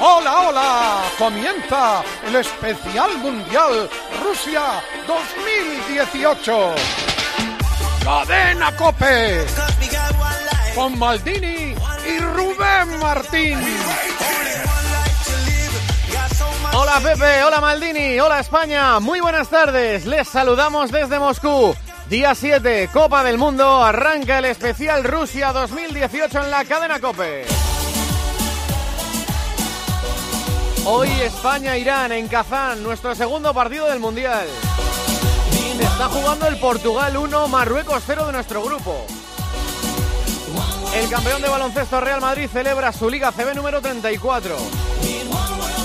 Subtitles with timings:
[0.00, 1.02] Hola, hola.
[1.18, 3.90] Comienza el especial mundial
[4.22, 6.74] Rusia 2018.
[8.04, 9.44] Cadena Cope.
[10.74, 11.74] Con Maldini
[12.06, 13.58] y Rubén Martín.
[16.74, 21.74] Hola Pepe, hola Maldini, hola España, muy buenas tardes, les saludamos desde Moscú.
[22.08, 27.57] Día 7, Copa del Mundo, arranca el especial Rusia 2018 en la cadena Cope.
[30.90, 34.48] Hoy España-Irán en Kazán, nuestro segundo partido del Mundial.
[35.78, 39.04] Está jugando el Portugal 1, Marruecos 0 de nuestro grupo.
[40.94, 44.56] El campeón de baloncesto Real Madrid celebra su Liga CB número 34.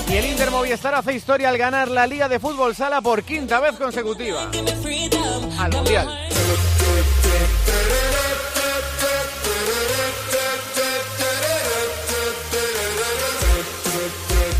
[0.08, 3.60] Y el Inter Movistar hace historia al ganar la Liga de Fútbol Sala por quinta
[3.60, 4.50] vez consecutiva.
[5.58, 6.18] Al Mundial.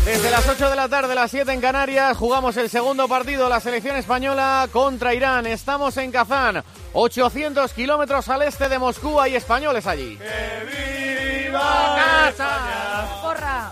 [0.05, 3.59] Desde las 8 de la tarde, las 7 en Canarias, jugamos el segundo partido, la
[3.59, 5.47] selección española contra Irán.
[5.47, 10.17] Estamos en Kazán, 800 kilómetros al este de Moscú, hay españoles allí.
[10.17, 13.07] ¡Que viva casa!
[13.23, 13.71] ¡Porra!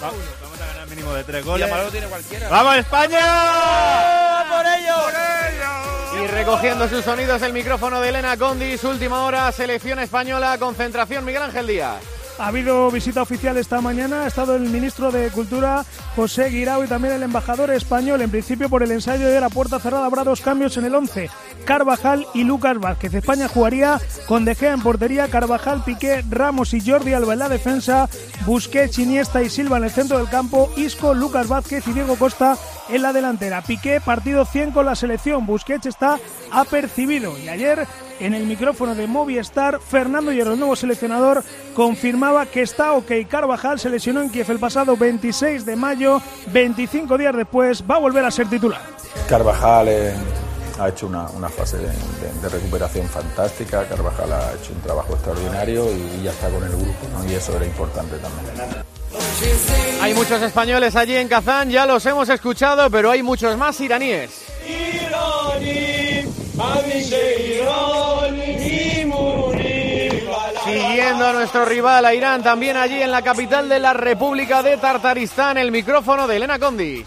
[0.00, 1.70] Vamos a ganar mínimo de tres goles.
[1.92, 2.48] tiene cualquiera.
[2.48, 4.44] ¡Vamos España!
[4.50, 6.24] ¡Por ellos!
[6.24, 11.42] Y recogiendo sus sonidos el micrófono de Elena Condis, última hora, selección española, concentración Miguel
[11.42, 12.15] Ángel Díaz.
[12.38, 16.86] Ha habido visita oficial esta mañana, ha estado el ministro de Cultura José Guirao y
[16.86, 18.20] también el embajador español.
[18.20, 21.30] En principio, por el ensayo de la puerta cerrada habrá dos cambios en el 11,
[21.64, 23.14] Carvajal y Lucas Vázquez.
[23.14, 27.48] España jugaría con De Gea en portería, Carvajal, Piqué, Ramos y Jordi Alba en la
[27.48, 28.06] defensa,
[28.44, 32.58] Busquets, Iniesta y Silva en el centro del campo, Isco, Lucas Vázquez y Diego Costa
[32.90, 33.62] en la delantera.
[33.62, 35.46] Piqué, partido 100 con la selección.
[35.46, 36.18] Busquets está
[36.52, 37.86] apercibido y ayer
[38.20, 41.42] en el micrófono de Movistar, Fernando Hierro, el nuevo seleccionador,
[41.74, 43.10] confirmaba que está ok.
[43.28, 46.20] Carvajal se lesionó en Kiev el pasado 26 de mayo,
[46.52, 48.80] 25 días después va a volver a ser titular.
[49.28, 50.14] Carvajal eh,
[50.78, 55.14] ha hecho una, una fase de, de- de recuperación fantástica, Carvajal ha hecho un trabajo
[55.14, 57.30] extraordinario y ya está con el grupo, ¿no?
[57.30, 58.84] y eso era importante también.
[60.02, 64.30] Hay muchos españoles allí en Kazán, ya los hemos escuchado, pero hay muchos más iraníes.
[71.06, 74.76] Siguiendo a nuestro rival, a Irán, también allí en la capital de la República de
[74.76, 77.04] Tartaristán, el micrófono de Elena Condi.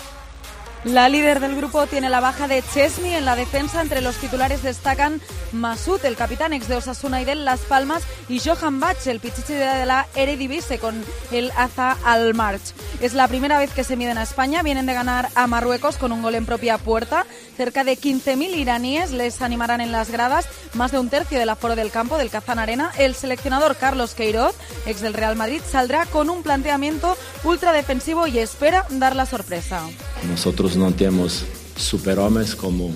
[0.85, 3.81] La líder del grupo tiene la baja de Chesney en la defensa.
[3.81, 5.19] Entre los titulares destacan
[5.51, 9.51] Masud, el capitán ex de Osasuna y del Las Palmas, y Johan Bach, el pichichi
[9.51, 12.73] de la Eredivisie con el Aza al March.
[13.01, 14.63] Es la primera vez que se miden a España.
[14.63, 17.25] Vienen de ganar a Marruecos con un gol en propia puerta.
[17.59, 21.75] Cerca de 15.000 iraníes les animarán en las gradas, más de un tercio del aforo
[21.75, 22.89] del campo del Kazán Arena.
[22.97, 24.55] El seleccionador Carlos Queiroz,
[24.85, 29.81] ex del Real Madrid, saldrá con un planteamiento ultra defensivo y espera dar la sorpresa.
[30.29, 31.43] Nosotros no tenemos
[31.75, 32.91] superhombres como,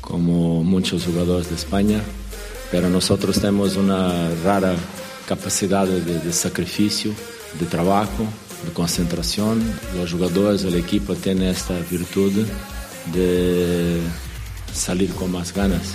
[0.00, 2.00] como muchos jugadores de España,
[2.70, 4.76] pero nosotros tenemos una rara
[5.26, 7.12] capacidad de, sacrificio,
[7.58, 8.22] de trabajo,
[8.64, 9.60] de concentración.
[9.96, 12.46] Los jugadores del equipo tienen esta virtud
[13.12, 14.02] de
[14.72, 15.94] salir con más ganas.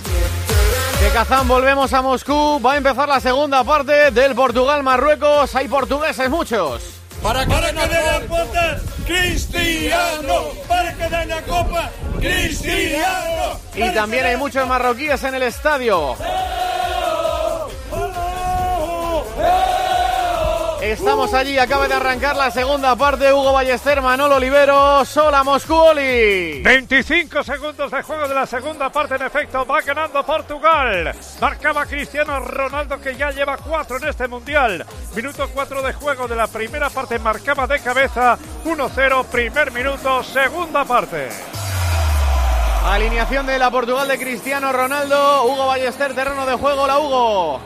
[1.00, 5.54] De Kazán volvemos a Moscú, va a empezar la segunda parte del Portugal-Marruecos.
[5.54, 6.82] Hay portugueses muchos.
[7.22, 10.42] Para que den la puerta, Cristiano.
[10.68, 13.60] Para que den la copa, Cristiano.
[13.74, 16.16] Y también hay muchos marroquíes en el estadio.
[20.84, 23.32] Estamos allí, acaba de arrancar la segunda parte.
[23.32, 26.60] Hugo Ballester, Manolo Olivero, Sola Moscú, Oli.
[26.62, 31.14] 25 segundos de juego de la segunda parte, en efecto, va ganando Portugal.
[31.40, 34.84] Marcaba Cristiano Ronaldo que ya lleva cuatro en este mundial.
[35.16, 40.84] Minuto 4 de juego de la primera parte, marcaba de cabeza 1-0, primer minuto, segunda
[40.84, 41.30] parte.
[42.84, 45.44] Alineación de la Portugal de Cristiano Ronaldo.
[45.44, 47.60] Hugo Ballester, terreno de juego, la Hugo.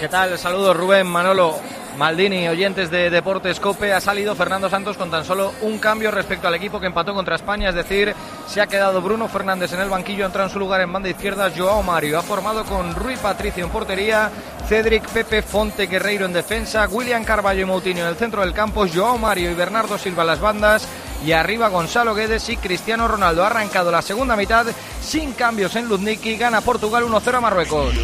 [0.00, 0.36] ¿Qué tal?
[0.36, 1.58] Saludos Rubén, Manolo,
[1.96, 3.92] Maldini, oyentes de Deportes Cope.
[3.92, 7.36] Ha salido Fernando Santos con tan solo un cambio respecto al equipo que empató contra
[7.36, 8.14] España, es decir,
[8.46, 11.50] se ha quedado Bruno Fernández en el banquillo, entra en su lugar en banda izquierda
[11.56, 12.18] Joao Mario.
[12.18, 14.30] Ha formado con Rui Patricio en portería,
[14.68, 18.86] Cedric Pepe Fonte Guerreiro en defensa, William Carballo y Moutinho en el centro del campo,
[18.92, 20.88] Joao Mario y Bernardo Silva en las bandas
[21.24, 23.44] y arriba Gonzalo Guedes y Cristiano Ronaldo.
[23.44, 24.66] Ha arrancado la segunda mitad
[25.00, 27.94] sin cambios en Luzniki, gana Portugal 1-0 a Marruecos.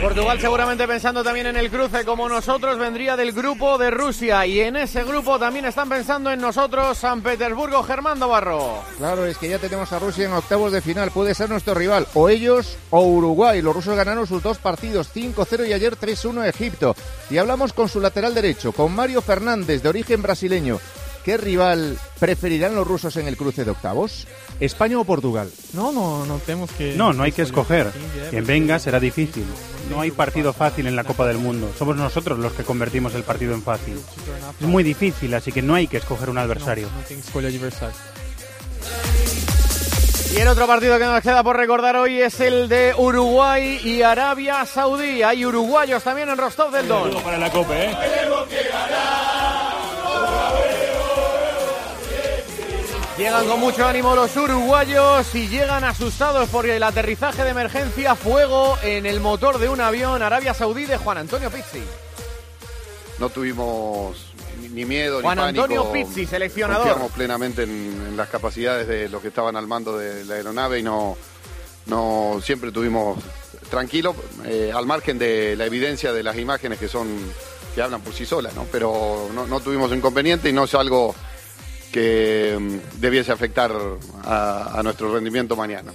[0.00, 4.60] Portugal seguramente pensando también en el cruce como nosotros vendría del grupo de Rusia y
[4.60, 8.82] en ese grupo también están pensando en nosotros San Petersburgo Germán Barro.
[8.96, 12.06] Claro, es que ya tenemos a Rusia en octavos de final, puede ser nuestro rival,
[12.14, 13.60] o ellos o Uruguay.
[13.60, 16.96] Los rusos ganaron sus dos partidos, 5-0 y ayer 3-1 Egipto.
[17.28, 20.80] Y hablamos con su lateral derecho, con Mario Fernández, de origen brasileño.
[21.24, 24.26] ¿Qué rival preferirán los rusos en el cruce de octavos?
[24.60, 25.50] ¿España o Portugal?
[25.72, 26.94] No, no, no tenemos que...
[26.94, 27.90] No, no hay que escoger.
[28.30, 29.44] Quien venga será difícil.
[29.90, 31.72] No hay partido fácil en la Copa del Mundo.
[31.78, 34.00] Somos nosotros los que convertimos el partido en fácil.
[34.60, 36.88] Es muy difícil, así que no hay que escoger un adversario.
[40.32, 44.02] Y el otro partido que nos queda por recordar hoy es el de Uruguay y
[44.02, 45.24] Arabia Saudí.
[45.24, 47.20] Hay uruguayos también en Rostov del Don.
[47.22, 47.96] Para la Copa, ¿eh?
[53.20, 58.78] Llegan con mucho ánimo los uruguayos y llegan asustados por el aterrizaje de emergencia, fuego
[58.82, 61.82] en el motor de un avión Arabia Saudí de Juan Antonio Pizzi.
[63.18, 64.16] No tuvimos
[64.72, 65.64] ni miedo Juan ni pánico.
[65.64, 66.86] Antonio Pizzi, seleccionador.
[66.86, 67.70] Confiamos plenamente en,
[68.08, 71.18] en las capacidades de los que estaban al mando de la aeronave y no,
[71.88, 73.18] no siempre tuvimos
[73.68, 77.06] tranquilo, eh, al margen de la evidencia de las imágenes que son
[77.74, 78.64] que hablan por sí solas, ¿no?
[78.72, 81.14] Pero no, no tuvimos inconveniente y no es algo
[81.92, 83.72] que mm, debiese afectar
[84.24, 85.92] a, a nuestro rendimiento mañana.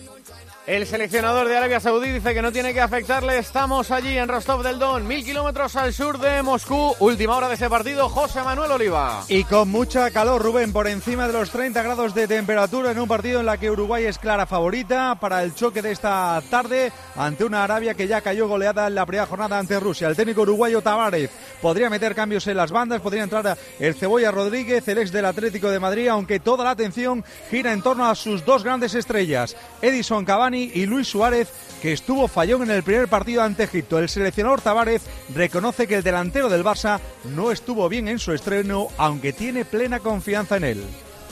[0.67, 3.37] El seleccionador de Arabia Saudí dice que no tiene que afectarle.
[3.37, 6.95] Estamos allí en Rostov del Don, mil kilómetros al sur de Moscú.
[6.99, 9.23] Última hora de ese partido, José Manuel Oliva.
[9.27, 13.07] Y con mucha calor, Rubén, por encima de los 30 grados de temperatura en un
[13.07, 17.45] partido en la que Uruguay es clara favorita para el choque de esta tarde ante
[17.45, 20.07] una Arabia que ya cayó goleada en la primera jornada ante Rusia.
[20.07, 21.29] El técnico uruguayo Tavares
[21.61, 25.69] podría meter cambios en las bandas, podría entrar el Cebolla Rodríguez, el ex del Atlético
[25.69, 30.25] de Madrid, aunque toda la atención gira en torno a sus dos grandes estrellas, Edison
[30.25, 31.49] Cavani y Luis Suárez,
[31.81, 33.99] que estuvo fallón en el primer partido ante Egipto.
[33.99, 35.03] El seleccionador Tavares
[35.33, 36.99] reconoce que el delantero del Barça
[37.35, 40.83] no estuvo bien en su estreno, aunque tiene plena confianza en él.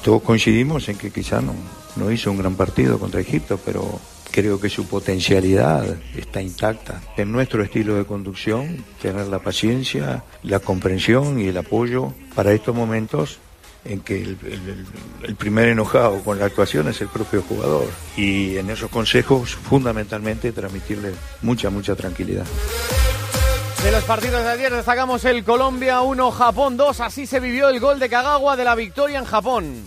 [0.03, 1.55] Todos coincidimos en que quizá no,
[1.95, 3.99] no hizo un gran partido contra Egipto, pero
[4.33, 5.85] creo que su potencialidad
[6.17, 7.01] está intacta.
[7.17, 12.75] En nuestro estilo de conducción, tener la paciencia, la comprensión y el apoyo para estos
[12.75, 13.39] momentos
[13.85, 17.87] en que el, primer enojado con la actuación es el propio jugador.
[18.15, 22.45] Y en esos consejos, fundamentalmente, transmitirle mucha, mucha tranquilidad.
[23.83, 27.01] De los partidos de ayer destacamos el Colombia 1, Japón 2.
[27.01, 29.85] Así se vivió el gol de Kagawa de la victoria en Japón.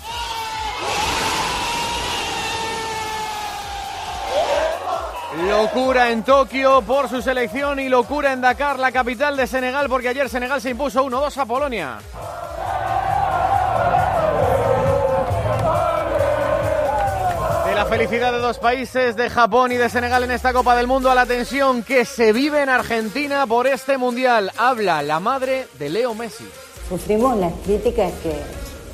[5.48, 10.08] Locura en Tokio por su selección y locura en Dakar, la capital de Senegal, porque
[10.08, 11.98] ayer Senegal se impuso 1-2 a Polonia.
[17.96, 21.14] Felicidad de dos países, de Japón y de Senegal en esta Copa del Mundo, a
[21.14, 24.52] la tensión que se vive en Argentina por este Mundial.
[24.58, 26.44] Habla la madre de Leo Messi.
[26.90, 28.34] Sufrimos las críticas que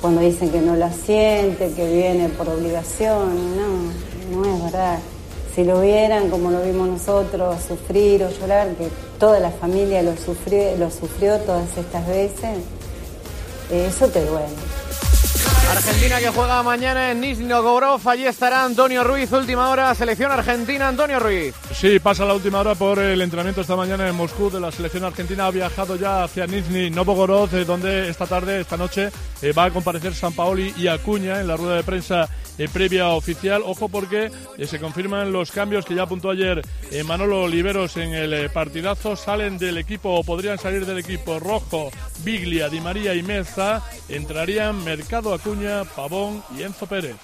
[0.00, 4.99] cuando dicen que no la siente, que viene por obligación, no, no es verdad.
[5.52, 8.87] Si lo vieran como lo vimos nosotros, sufrir o llorar, que
[9.19, 12.58] toda la familia lo sufrió, lo sufrió todas estas veces,
[13.69, 14.46] eh, eso te duele.
[15.70, 17.53] Argentina que juega mañana en Nizhny.
[18.05, 20.88] Allí estará Antonio Ruiz, última hora, selección argentina.
[20.88, 21.55] Antonio Ruiz.
[21.73, 25.05] Sí, pasa la última hora por el entrenamiento esta mañana en Moscú de la selección
[25.05, 25.47] argentina.
[25.47, 29.11] Ha viajado ya hacia Nizhny Novgorod, eh, donde esta tarde, esta noche,
[29.41, 33.08] eh, va a comparecer San Paoli y Acuña en la rueda de prensa eh, previa
[33.08, 33.62] oficial.
[33.64, 38.14] Ojo porque eh, se confirman los cambios que ya apuntó ayer eh, Manolo Oliveros en
[38.14, 39.16] el eh, partidazo.
[39.16, 41.90] Salen del equipo o podrían salir del equipo rojo
[42.25, 43.82] Biglia, Di María y Meza.
[44.08, 47.16] Entrarían Mercado Acuña, Pavón y Enzo Pérez.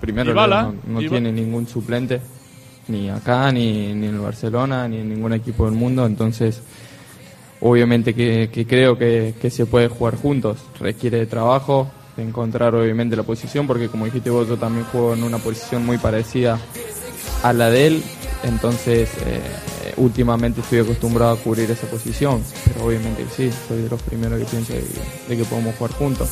[0.00, 2.22] Primero, Dybala, no, no tiene ningún suplente,
[2.88, 6.62] ni acá, ni, ni en el Barcelona, ni en ningún equipo del mundo, entonces
[7.60, 10.58] obviamente que, que creo que, que se puede jugar juntos.
[10.80, 15.14] Requiere de trabajo, de encontrar obviamente la posición, porque como dijiste vos, yo también juego
[15.14, 16.58] en una posición muy parecida
[17.42, 18.02] a la de él,
[18.42, 24.02] entonces eh, últimamente estoy acostumbrado a cubrir esa posición, pero obviamente sí, soy de los
[24.02, 26.28] primeros que pienso de que podemos jugar juntos.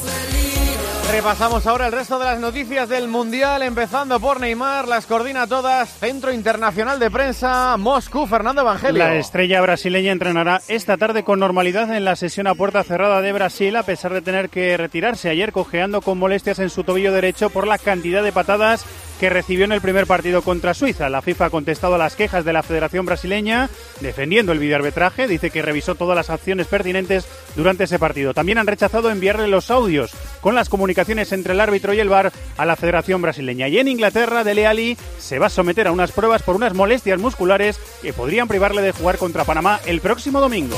[1.11, 5.89] Repasamos ahora el resto de las noticias del Mundial, empezando por Neymar, las coordina todas,
[5.89, 8.99] Centro Internacional de Prensa, Moscú, Fernando Evangelio.
[8.99, 13.33] La estrella brasileña entrenará esta tarde con normalidad en la sesión a puerta cerrada de
[13.33, 17.49] Brasil, a pesar de tener que retirarse ayer cojeando con molestias en su tobillo derecho
[17.49, 18.85] por la cantidad de patadas
[19.19, 21.09] que recibió en el primer partido contra Suiza.
[21.09, 23.69] La FIFA ha contestado a las quejas de la Federación Brasileña,
[24.01, 25.27] defendiendo el videoarbitraje.
[25.27, 28.35] Dice que revisó todas las acciones pertinentes durante ese partido.
[28.35, 32.33] También han rechazado enviarle los audios con las comunicaciones entre el árbitro y el VAR
[32.57, 33.69] a la Federación Brasileña.
[33.69, 37.19] Y en Inglaterra, Dele Alli se va a someter a unas pruebas por unas molestias
[37.19, 40.77] musculares que podrían privarle de jugar contra Panamá el próximo domingo.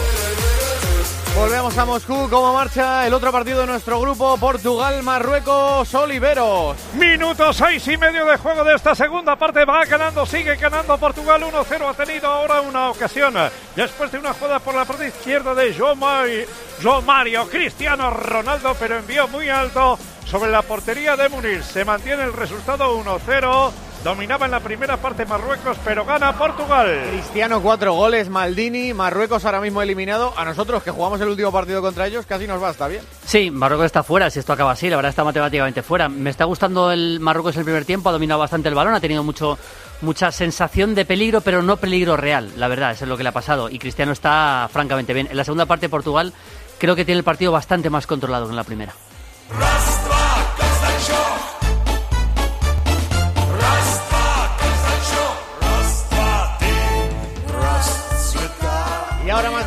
[1.37, 4.37] Volvemos a Moscú, ¿cómo marcha el otro partido de nuestro grupo?
[4.37, 6.77] Portugal, Marruecos, Oliveros.
[6.95, 9.65] Minuto seis y medio de juego de esta segunda parte.
[9.65, 11.89] Va ganando, sigue ganando Portugal 1-0.
[11.89, 13.35] Ha tenido ahora una ocasión
[13.77, 16.47] después de una jugada por la parte izquierda de Jomai.
[16.83, 21.63] Romario, Cristiano Ronaldo, pero envió muy alto sobre la portería de Munir.
[21.63, 23.71] Se mantiene el resultado 1-0.
[24.03, 26.87] Dominaba en la primera parte Marruecos, pero gana Portugal.
[27.11, 30.33] Cristiano cuatro goles, Maldini, Marruecos ahora mismo eliminado.
[30.39, 33.03] A nosotros que jugamos el último partido contra ellos casi nos va, está bien.
[33.27, 36.09] Sí, Marruecos está fuera, si esto acaba así, la verdad está matemáticamente fuera.
[36.09, 39.23] Me está gustando el Marruecos el primer tiempo, ha dominado bastante el balón, ha tenido
[39.23, 39.59] mucho
[40.01, 43.29] mucha sensación de peligro, pero no peligro real, la verdad, eso es lo que le
[43.29, 43.69] ha pasado.
[43.69, 45.29] Y Cristiano está francamente bien.
[45.31, 46.33] En la segunda parte Portugal
[46.79, 48.95] creo que tiene el partido bastante más controlado que en la primera.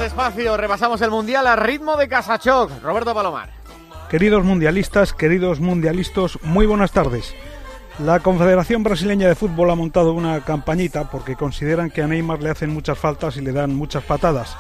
[0.04, 2.70] Despacio, repasamos el Mundial a ritmo de Casachoc.
[2.84, 3.50] Roberto Palomar.
[4.10, 7.34] Queridos mundialistas, queridos mundialistas, muy buenas tardes.
[8.00, 12.50] La Confederación Brasileña de Fútbol ha montado una campañita porque consideran que a Neymar le
[12.50, 14.58] hacen muchas faltas y le dan muchas patadas.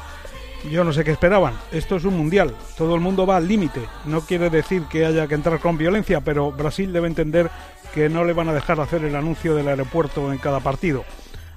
[0.72, 1.56] Yo no sé qué esperaban.
[1.74, 2.56] Esto es un mundial.
[2.78, 3.82] Todo el mundo va al límite.
[4.06, 7.52] No quiere decir que haya que entrar con violencia, pero Brasil debe entender
[7.94, 11.04] que no le van a dejar hacer el anuncio del aeropuerto en cada partido.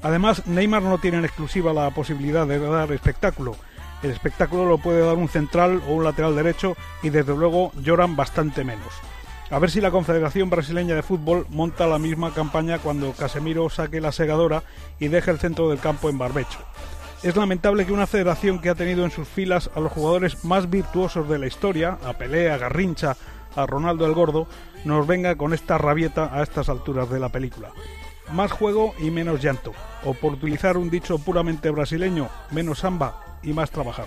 [0.03, 3.57] Además, Neymar no tiene en exclusiva la posibilidad de dar espectáculo.
[4.03, 8.15] El espectáculo lo puede dar un central o un lateral derecho y desde luego lloran
[8.15, 8.93] bastante menos.
[9.51, 14.01] A ver si la Confederación Brasileña de Fútbol monta la misma campaña cuando Casemiro saque
[14.01, 14.65] la segadora
[14.99, 16.59] y deje el centro del campo en barbecho.
[17.23, 20.69] Es lamentable que una federación que ha tenido en sus filas a los jugadores más
[20.69, 23.17] virtuosos de la historia, a Pelé, a Garrincha,
[23.55, 24.47] a Ronaldo el Gordo,
[24.85, 27.71] nos venga con esta rabieta a estas alturas de la película.
[28.33, 29.73] Más juego y menos llanto,
[30.05, 34.07] o por utilizar un dicho puramente brasileño, menos samba y más trabajar.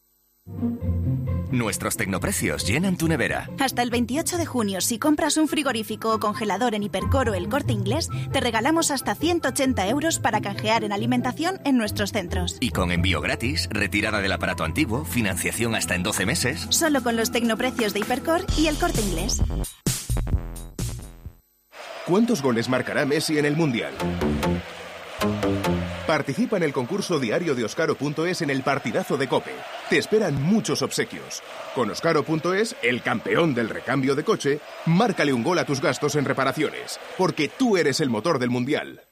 [1.51, 3.49] Nuestros tecnoprecios llenan tu nevera.
[3.59, 7.73] Hasta el 28 de junio, si compras un frigorífico o congelador en Hipercoro el corte
[7.73, 12.57] inglés, te regalamos hasta 180 euros para canjear en alimentación en nuestros centros.
[12.61, 16.67] Y con envío gratis, retirada del aparato antiguo, financiación hasta en 12 meses.
[16.69, 19.41] Solo con los tecnoprecios de Hipercor y el corte inglés.
[22.07, 23.93] ¿Cuántos goles marcará Messi en el Mundial?
[26.11, 29.55] Participa en el concurso diario de Oscaro.es en el partidazo de Cope.
[29.89, 31.41] Te esperan muchos obsequios.
[31.73, 36.25] Con Oscaro.es, el campeón del recambio de coche, márcale un gol a tus gastos en
[36.25, 39.10] reparaciones, porque tú eres el motor del Mundial.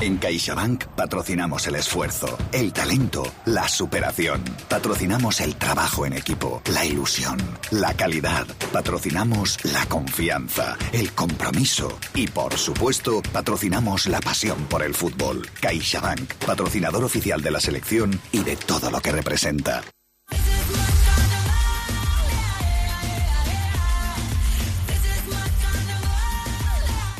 [0.00, 4.44] En CaixaBank patrocinamos el esfuerzo, el talento, la superación.
[4.68, 7.38] Patrocinamos el trabajo en equipo, la ilusión,
[7.70, 8.46] la calidad.
[8.72, 15.48] Patrocinamos la confianza, el compromiso y, por supuesto, patrocinamos la pasión por el fútbol.
[15.60, 19.82] CaixaBank, patrocinador oficial de la selección y de todo lo que representa.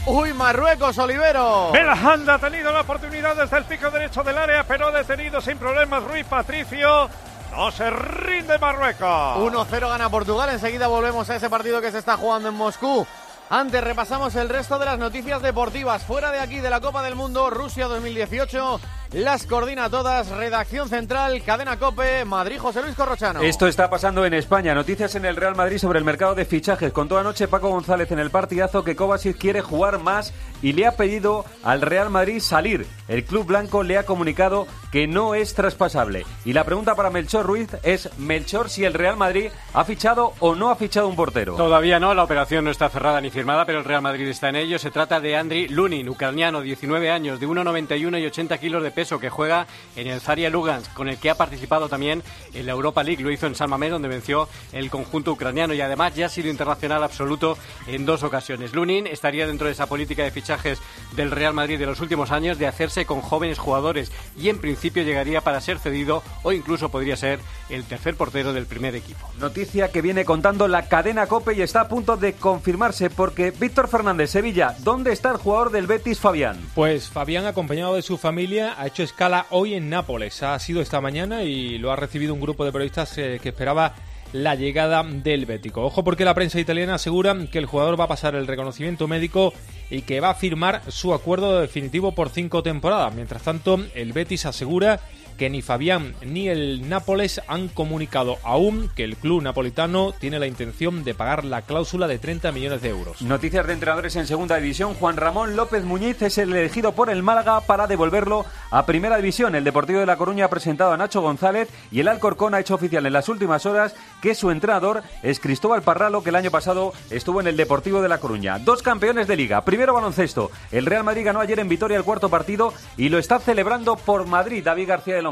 [0.08, 1.72] Uy, Marruecos, Olivero.
[1.72, 6.04] Belhanda ha tenido la oportunidad desde el pico derecho del área, pero detenido sin problemas
[6.04, 7.10] Ruiz Patricio.
[7.50, 9.38] No se rinde Marruecos.
[9.38, 10.50] 1-0 gana Portugal.
[10.50, 13.04] Enseguida volvemos a ese partido que se está jugando en Moscú.
[13.50, 16.04] Antes repasamos el resto de las noticias deportivas.
[16.04, 18.80] Fuera de aquí de la Copa del Mundo, Rusia 2018.
[19.16, 23.40] Las coordina todas, redacción central, cadena Cope, Madrid, José Luis Corrochano.
[23.40, 24.74] Esto está pasando en España.
[24.74, 26.92] Noticias en el Real Madrid sobre el mercado de fichajes.
[26.92, 30.86] Con toda noche Paco González en el partidazo que Kovacic quiere jugar más y le
[30.86, 32.86] ha pedido al Real Madrid salir.
[33.08, 36.26] El club blanco le ha comunicado que no es traspasable.
[36.44, 40.54] Y la pregunta para Melchor Ruiz es, Melchor, si el Real Madrid ha fichado o
[40.54, 41.54] no ha fichado un portero.
[41.54, 44.56] Todavía no, la operación no está cerrada ni firmada, pero el Real Madrid está en
[44.56, 44.78] ello.
[44.78, 49.05] Se trata de Andriy Lunin, ucraniano, 19 años, de 1,91 y 80 kilos de peso,
[49.06, 52.22] que juega en el Zaria Lugansk, con el que ha participado también
[52.52, 53.22] en la Europa League.
[53.22, 56.50] Lo hizo en San Mamés, donde venció el conjunto ucraniano y además ya ha sido
[56.50, 58.74] internacional absoluto en dos ocasiones.
[58.74, 60.80] Lunin estaría dentro de esa política de fichajes
[61.14, 65.02] del Real Madrid de los últimos años de hacerse con jóvenes jugadores y en principio
[65.02, 69.30] llegaría para ser cedido o incluso podría ser el tercer portero del primer equipo.
[69.38, 73.88] Noticia que viene contando la cadena Cope y está a punto de confirmarse porque Víctor
[73.88, 76.58] Fernández Sevilla, ¿dónde está el jugador del Betis Fabián?
[76.74, 80.42] Pues Fabián acompañado de su familia ha hecho escala hoy en Nápoles.
[80.42, 83.94] Ha sido esta mañana y lo ha recibido un grupo de periodistas eh, que esperaba
[84.32, 85.84] la llegada del Bético.
[85.84, 89.52] Ojo porque la prensa italiana asegura que el jugador va a pasar el reconocimiento médico
[89.90, 93.14] y que va a firmar su acuerdo definitivo por cinco temporadas.
[93.14, 95.00] Mientras tanto, el Betis asegura
[95.36, 100.46] que ni Fabián ni el Nápoles han comunicado aún que el club napolitano tiene la
[100.46, 103.22] intención de pagar la cláusula de 30 millones de euros.
[103.22, 104.94] Noticias de entrenadores en segunda división.
[104.94, 109.54] Juan Ramón López Muñiz es el elegido por el Málaga para devolverlo a primera división.
[109.54, 112.74] El Deportivo de La Coruña ha presentado a Nacho González y el Alcorcón ha hecho
[112.74, 116.92] oficial en las últimas horas que su entrenador es Cristóbal Parralo, que el año pasado
[117.10, 118.58] estuvo en el Deportivo de La Coruña.
[118.58, 119.62] Dos campeones de liga.
[119.62, 120.50] Primero baloncesto.
[120.72, 124.26] El Real Madrid ganó ayer en Vitoria el cuarto partido y lo está celebrando por
[124.26, 124.64] Madrid.
[124.64, 125.22] David García de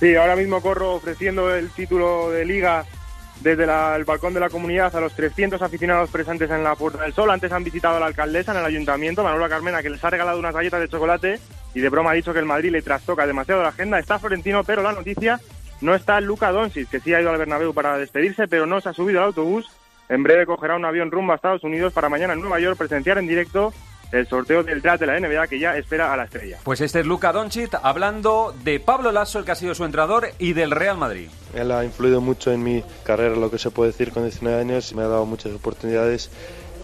[0.00, 2.84] Sí, ahora mismo corro ofreciendo el título de liga
[3.40, 7.12] desde el balcón de la comunidad a los 300 aficionados presentes en la Puerta del
[7.12, 7.30] Sol.
[7.30, 10.38] Antes han visitado a la alcaldesa en el ayuntamiento, Manuela Carmena, que les ha regalado
[10.38, 11.40] unas galletas de chocolate
[11.74, 13.98] y de broma ha dicho que el Madrid le trastoca demasiado la agenda.
[13.98, 15.40] Está Florentino, pero la noticia
[15.80, 18.88] no está Luca Doncic, que sí ha ido al Bernabéu para despedirse, pero no se
[18.88, 19.70] ha subido al autobús.
[20.08, 23.18] En breve cogerá un avión rumbo a Estados Unidos para mañana en Nueva York presenciar
[23.18, 23.72] en directo
[24.12, 26.58] el sorteo del draft de la NBA que ya espera a la estrella.
[26.64, 30.28] Pues este es Luca Doncic hablando de Pablo Lasso, el que ha sido su entrenador,
[30.38, 31.28] y del Real Madrid.
[31.54, 34.94] Él ha influido mucho en mi carrera, lo que se puede decir con 19 años,
[34.94, 36.30] me ha dado muchas oportunidades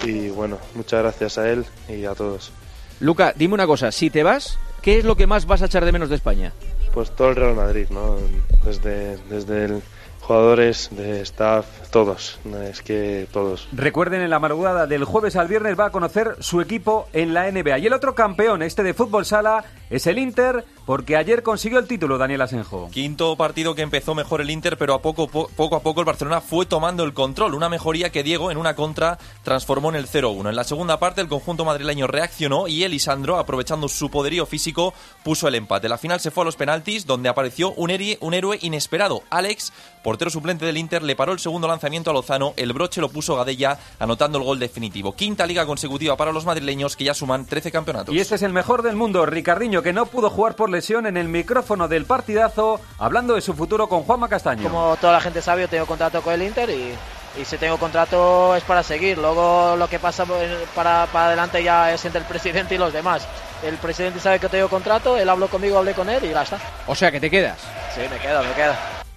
[0.05, 2.53] y bueno, muchas gracias a él y a todos.
[3.01, 5.85] Luca, dime una cosa, si te vas, ¿qué es lo que más vas a echar
[5.85, 6.53] de menos de España?
[6.93, 8.17] Pues todo el Real Madrid, ¿no?
[8.65, 9.83] Desde, desde el
[10.25, 12.39] jugadores, de staff, todos,
[12.71, 13.69] es que todos.
[13.73, 17.51] Recuerden, en la madrugada del jueves al viernes va a conocer su equipo en la
[17.51, 17.79] NBA.
[17.79, 21.87] Y el otro campeón, este de fútbol sala, es el Inter, porque ayer consiguió el
[21.87, 22.91] título Daniel Asenjo.
[22.91, 26.41] Quinto partido que empezó mejor el Inter, pero a poco, poco a poco el Barcelona
[26.41, 27.55] fue tomando el control.
[27.55, 30.49] Una mejoría que Diego en una contra transformó en el 0-1.
[30.49, 35.49] En la segunda parte el conjunto madrileño reaccionó y Elisandro, aprovechando su poderío físico, puso
[35.49, 35.89] el empate.
[35.89, 39.23] La final se fue a los penaltis, donde apareció un, un héroe inesperado.
[39.31, 39.73] Alex,
[40.03, 42.53] portero suplente del Inter, le paró el segundo lanzamiento a Lozano.
[42.57, 45.15] El broche lo puso Gadella, anotando el gol definitivo.
[45.15, 48.15] Quinta liga consecutiva para los madrileños, que ya suman 13 campeonatos.
[48.15, 51.17] Y este es el mejor del mundo, Ricardiño, que no pudo jugar por lesión en
[51.17, 54.69] el micrófono del partidazo, hablando de su futuro con Juanma Castaño.
[54.69, 56.95] Como toda la gente sabe, yo tengo contrato con el Inter y,
[57.41, 59.17] y si tengo contrato es para seguir.
[59.17, 60.27] Luego lo que pasa
[60.75, 63.27] para, para adelante ya es entre el presidente y los demás.
[63.63, 66.59] El presidente sabe que tengo contrato, él habló conmigo, hablé con él y ya está.
[66.87, 67.59] O sea que te quedas.
[67.95, 68.75] Sí, me quedo, me quedo.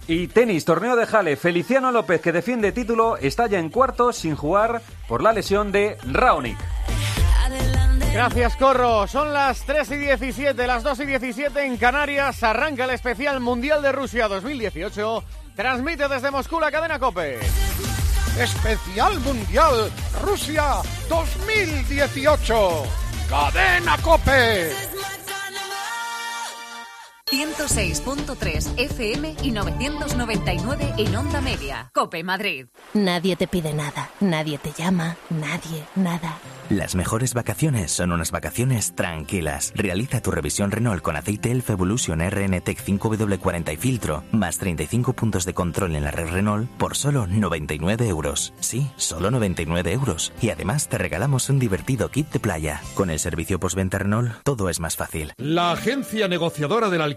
[0.10, 4.38] Y tenis, torneo de Jale, Feliciano López, que defiende título, está ya en cuarto sin
[4.38, 6.58] jugar por la lesión de Raonic.
[8.14, 9.08] Gracias, Corro.
[9.08, 12.42] Son las 3 y 17, las 2 y 17 en Canarias.
[12.44, 15.24] Arranca el especial Mundial de Rusia 2018.
[15.56, 17.40] Transmite desde Moscú la cadena Cope.
[18.40, 19.92] Especial Mundial
[20.22, 20.76] Rusia
[21.10, 22.84] 2018.
[23.30, 24.72] Cadena Cope.
[27.30, 31.92] 106.3 FM y 999 en onda media.
[31.94, 32.68] Cope Madrid.
[32.94, 36.38] Nadie te pide nada, nadie te llama, nadie, nada.
[36.70, 39.74] Las mejores vacaciones son unas vacaciones tranquilas.
[39.76, 45.44] Realiza tu revisión Renault con aceite Elf Evolution RN-Tech 5W40 y filtro, más 35 puntos
[45.46, 48.54] de control en la red Renault por solo 99 euros.
[48.60, 50.32] Sí, solo 99 euros.
[50.42, 52.82] Y además te regalamos un divertido kit de playa.
[52.96, 55.34] Con el servicio postventa Renault, todo es más fácil.
[55.38, 57.17] La agencia negociadora del alquiler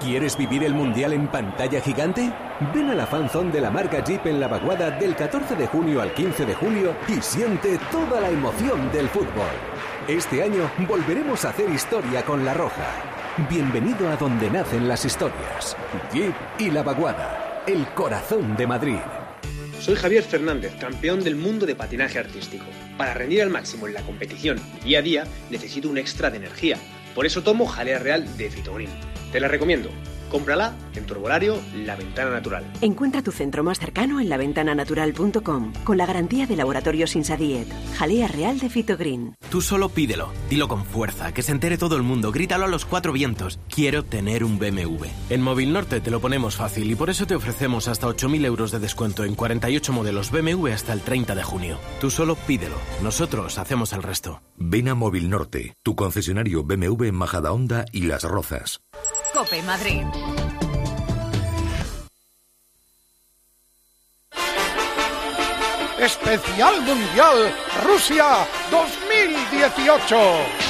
[0.00, 2.32] ¿Quieres vivir el Mundial en pantalla gigante?
[2.72, 6.00] Ven a la fanzone de la marca Jeep en la vaguada del 14 de junio
[6.00, 9.50] al 15 de julio y siente toda la emoción del fútbol.
[10.08, 12.88] Este año volveremos a hacer historia con La Roja.
[13.50, 15.76] Bienvenido a donde nacen las historias.
[16.10, 19.00] Jeep y la vaguada, el corazón de Madrid.
[19.80, 22.64] Soy Javier Fernández, campeón del mundo de patinaje artístico.
[22.96, 26.78] Para rendir al máximo en la competición día a día necesito un extra de energía.
[27.14, 29.19] Por eso tomo jalea real de Fitogreen.
[29.32, 29.90] Te la recomiendo.
[30.30, 32.64] Cómprala en tu herbolario La Ventana Natural.
[32.80, 37.66] Encuentra tu centro más cercano en laventananatural.com con la garantía de laboratorios Insadiet.
[37.98, 39.34] Jalea real de Fitogreen.
[39.50, 42.84] Tú solo pídelo, dilo con fuerza, que se entere todo el mundo, grítalo a los
[42.84, 43.58] cuatro vientos.
[43.68, 45.06] Quiero tener un BMW.
[45.30, 48.70] En Móvil Norte te lo ponemos fácil y por eso te ofrecemos hasta 8.000 euros
[48.70, 51.78] de descuento en 48 modelos BMW hasta el 30 de junio.
[52.00, 54.42] Tú solo pídelo, nosotros hacemos el resto.
[54.56, 58.80] Ven a Móvil Norte, tu concesionario BMW en Majadahonda y Las Rozas.
[59.40, 60.06] Cope Madrid.
[65.98, 67.50] Especial Mundial
[67.86, 70.69] Rusia 2018.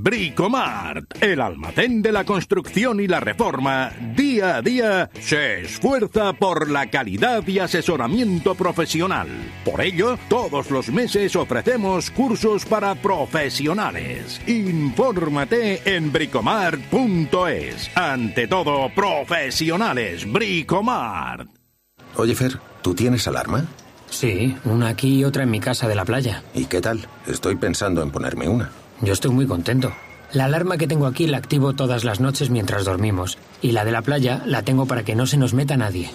[0.00, 6.70] Bricomart, el almacén de la construcción y la reforma, día a día se esfuerza por
[6.70, 9.26] la calidad y asesoramiento profesional.
[9.64, 14.40] Por ello, todos los meses ofrecemos cursos para profesionales.
[14.46, 17.90] Infórmate en bricomart.es.
[17.96, 21.48] Ante todo, profesionales, Bricomart.
[22.14, 23.66] Oye, Fer, ¿tú tienes alarma?
[24.10, 26.44] Sí, una aquí y otra en mi casa de la playa.
[26.54, 27.08] ¿Y qué tal?
[27.26, 28.70] Estoy pensando en ponerme una.
[29.00, 29.92] Yo estoy muy contento.
[30.32, 33.38] La alarma que tengo aquí la activo todas las noches mientras dormimos.
[33.62, 36.10] Y la de la playa la tengo para que no se nos meta nadie.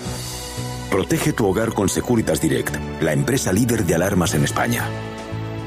[0.92, 4.84] Protege tu hogar con Securitas Direct, la empresa líder de alarmas en España.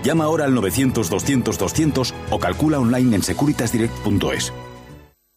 [0.05, 4.53] Llama ahora al 900-200-200 o calcula online en securitasdirect.es.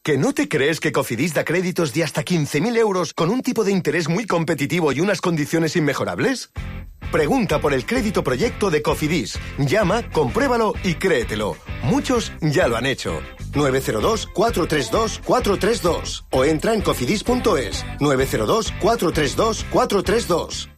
[0.01, 3.65] ¿Que no te crees que Cofidis da créditos de hasta 15.000 euros con un tipo
[3.65, 6.51] de interés muy competitivo y unas condiciones inmejorables?
[7.11, 9.37] Pregunta por el crédito proyecto de Cofidis.
[9.57, 11.57] Llama, compruébalo y créetelo.
[11.83, 13.19] Muchos ya lo han hecho.
[13.51, 20.69] 902-432-432 o entra en cofidis.es 902-432-432.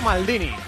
[0.00, 0.63] Maldini.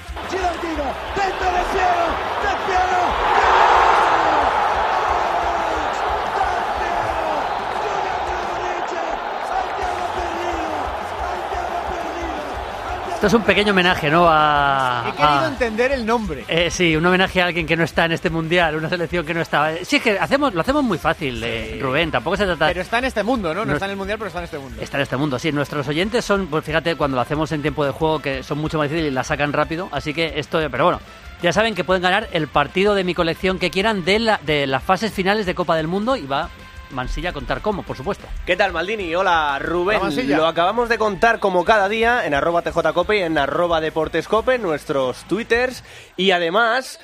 [13.27, 14.27] Esto es un pequeño homenaje, ¿no?
[14.29, 16.45] A, He querido a- entender el nombre.
[16.47, 19.35] Eh, sí, un homenaje a alguien que no está en este mundial, una selección que
[19.35, 19.73] no está.
[19.83, 22.13] Sí, es que hacemos, lo hacemos muy fácil, eh, Rubén.
[22.13, 22.69] Tampoco se trata.
[22.69, 23.63] Pero está en este mundo, ¿no?
[23.63, 24.81] No, No está es- en el mundial, pero está en este mundo.
[24.81, 25.51] Está en este mundo, sí.
[25.51, 28.79] Nuestros oyentes son, pues fíjate, cuando lo hacemos en tiempo de juego, que son mucho
[28.79, 29.89] más difíciles y la sacan rápido.
[29.91, 31.01] Así que esto, pero bueno,
[31.43, 34.69] ya saben que pueden ganar el partido de mi colección que quieran de, la, de
[34.69, 36.49] las fases finales de Copa del Mundo y va
[36.91, 38.27] Mansilla a contar cómo, por supuesto.
[38.45, 39.15] ¿Qué tal, Maldini?
[39.15, 39.99] Hola, Rubén.
[39.99, 40.37] Hola, Mansilla.
[40.37, 44.63] Lo acabamos de contar como cada día en arroba tjcope y en arroba deportescope, en
[44.63, 45.85] nuestros twitters.
[46.17, 47.01] Y además,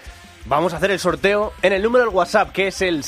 [0.46, 3.02] vamos a hacer el sorteo en el número del WhatsApp, que es el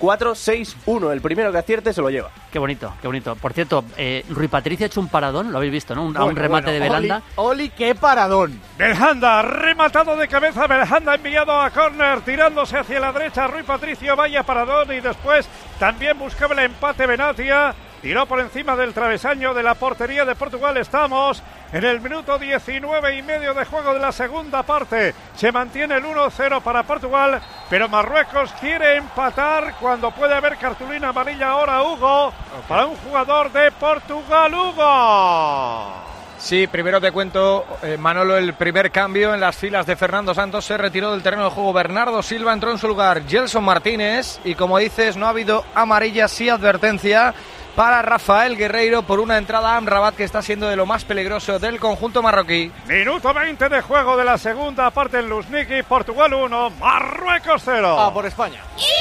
[0.00, 1.12] 677-580-461.
[1.12, 2.30] El primero que acierte se lo lleva.
[2.50, 3.36] Qué bonito, qué bonito.
[3.36, 6.04] Por cierto, eh, Rui Patricio ha hecho un paradón, lo habéis visto, ¿no?
[6.04, 7.22] Un, a un Bueno, remate bueno, de Belanda.
[7.36, 8.60] Oli, Oli, qué paradón.
[8.78, 14.42] Belhanda, rematado de cabeza, Belhanda enviado a córner, tirándose hacia la derecha, Rui Patricio, vaya
[14.42, 19.74] paradón y después también buscaba el empate Benatia, tiró por encima del travesaño de la
[19.74, 24.62] portería de Portugal, estamos en el minuto 19 y medio de juego de la segunda
[24.62, 31.08] parte, se mantiene el 1-0 para Portugal, pero Marruecos quiere empatar cuando puede haber cartulina
[31.08, 31.50] amarilla.
[31.50, 32.32] Ahora Hugo,
[32.68, 36.06] para un jugador de Portugal, Hugo.
[36.38, 40.64] Sí, primero te cuento, eh, Manolo, el primer cambio en las filas de Fernando Santos.
[40.64, 41.72] Se retiró del terreno de juego.
[41.72, 46.28] Bernardo Silva entró en su lugar, Gelson Martínez, y como dices, no ha habido amarilla,
[46.28, 47.34] sí advertencia
[47.76, 51.58] para Rafael Guerreiro por una entrada a Amrabat que está siendo de lo más peligroso
[51.58, 52.72] del conjunto marroquí.
[52.88, 57.96] Minuto 20 de juego de la segunda parte en Luzniki, Portugal 1, Marruecos 0.
[58.00, 58.62] Ah, por España.
[58.76, 58.95] ¡España!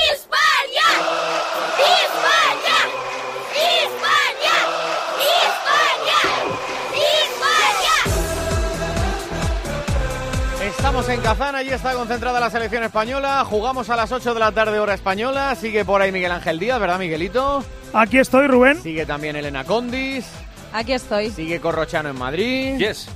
[11.05, 13.45] Estamos en Kazán, allí está concentrada la selección española.
[13.47, 15.53] Jugamos a las 8 de la tarde, hora española.
[15.53, 17.63] Sigue por ahí Miguel Ángel Díaz, ¿verdad, Miguelito?
[17.93, 18.81] Aquí estoy, Rubén.
[18.81, 20.25] Sigue también Elena Condis.
[20.73, 21.29] Aquí estoy.
[21.29, 22.79] Sigue Corrochano en Madrid.
[22.79, 23.07] Yes.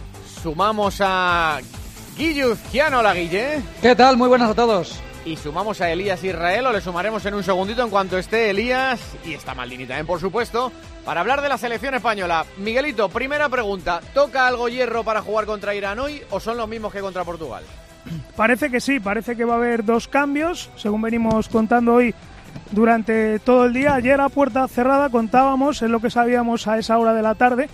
[0.43, 1.61] Sumamos a
[2.15, 3.63] Guillu Ciano, la Guille.
[3.81, 4.17] ¿Qué tal?
[4.17, 5.01] Muy buenas a todos.
[5.29, 8.99] Y sumamos a Elías Israel, o le sumaremos en un segundito en cuanto esté Elías.
[9.23, 10.71] Y está Maldini también, por supuesto,
[11.05, 12.47] para hablar de la selección española.
[12.57, 14.01] Miguelito, primera pregunta.
[14.15, 17.63] ¿Toca algo hierro para jugar contra Irán hoy o son los mismos que contra Portugal?
[18.35, 22.15] Parece que sí, parece que va a haber dos cambios, según venimos contando hoy
[22.71, 23.93] durante todo el día.
[23.93, 27.69] Ayer a puerta cerrada contábamos, en lo que sabíamos a esa hora de la tarde,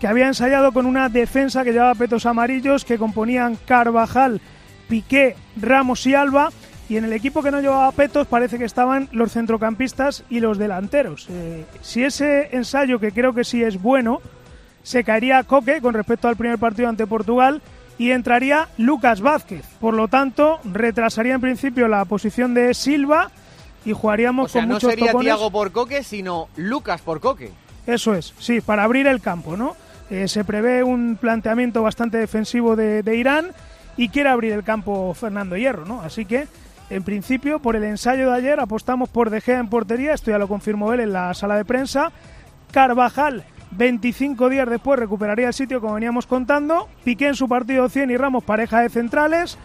[0.00, 4.40] que había ensayado con una defensa que llevaba petos amarillos que componían Carvajal,
[4.88, 6.50] Piqué, Ramos y Alba.
[6.88, 10.58] Y en el equipo que no llevaba petos parece que estaban los centrocampistas y los
[10.58, 11.26] delanteros.
[11.30, 14.20] Eh, si ese ensayo, que creo que sí es bueno,
[14.82, 17.62] se caería Coque con respecto al primer partido ante Portugal
[17.96, 19.64] y entraría Lucas Vázquez.
[19.80, 23.30] Por lo tanto, retrasaría en principio la posición de Silva
[23.84, 25.26] y jugaríamos O sea, con no muchos sería tocones.
[25.26, 27.50] Tiago por Coque, sino Lucas por Coque.
[27.86, 29.76] Eso es, sí, para abrir el campo, ¿no?
[30.10, 33.52] Eh, se prevé un planteamiento bastante defensivo de, de Irán
[33.96, 36.00] y quiere abrir el campo Fernando Hierro, ¿no?
[36.00, 36.46] Así que,
[36.94, 40.38] en principio, por el ensayo de ayer apostamos por De Gea en portería, esto ya
[40.38, 42.12] lo confirmó él en la sala de prensa.
[42.70, 46.88] Carvajal, 25 días después, recuperaría el sitio como veníamos contando.
[47.02, 49.58] Piqué en su partido 100 y Ramos pareja de centrales.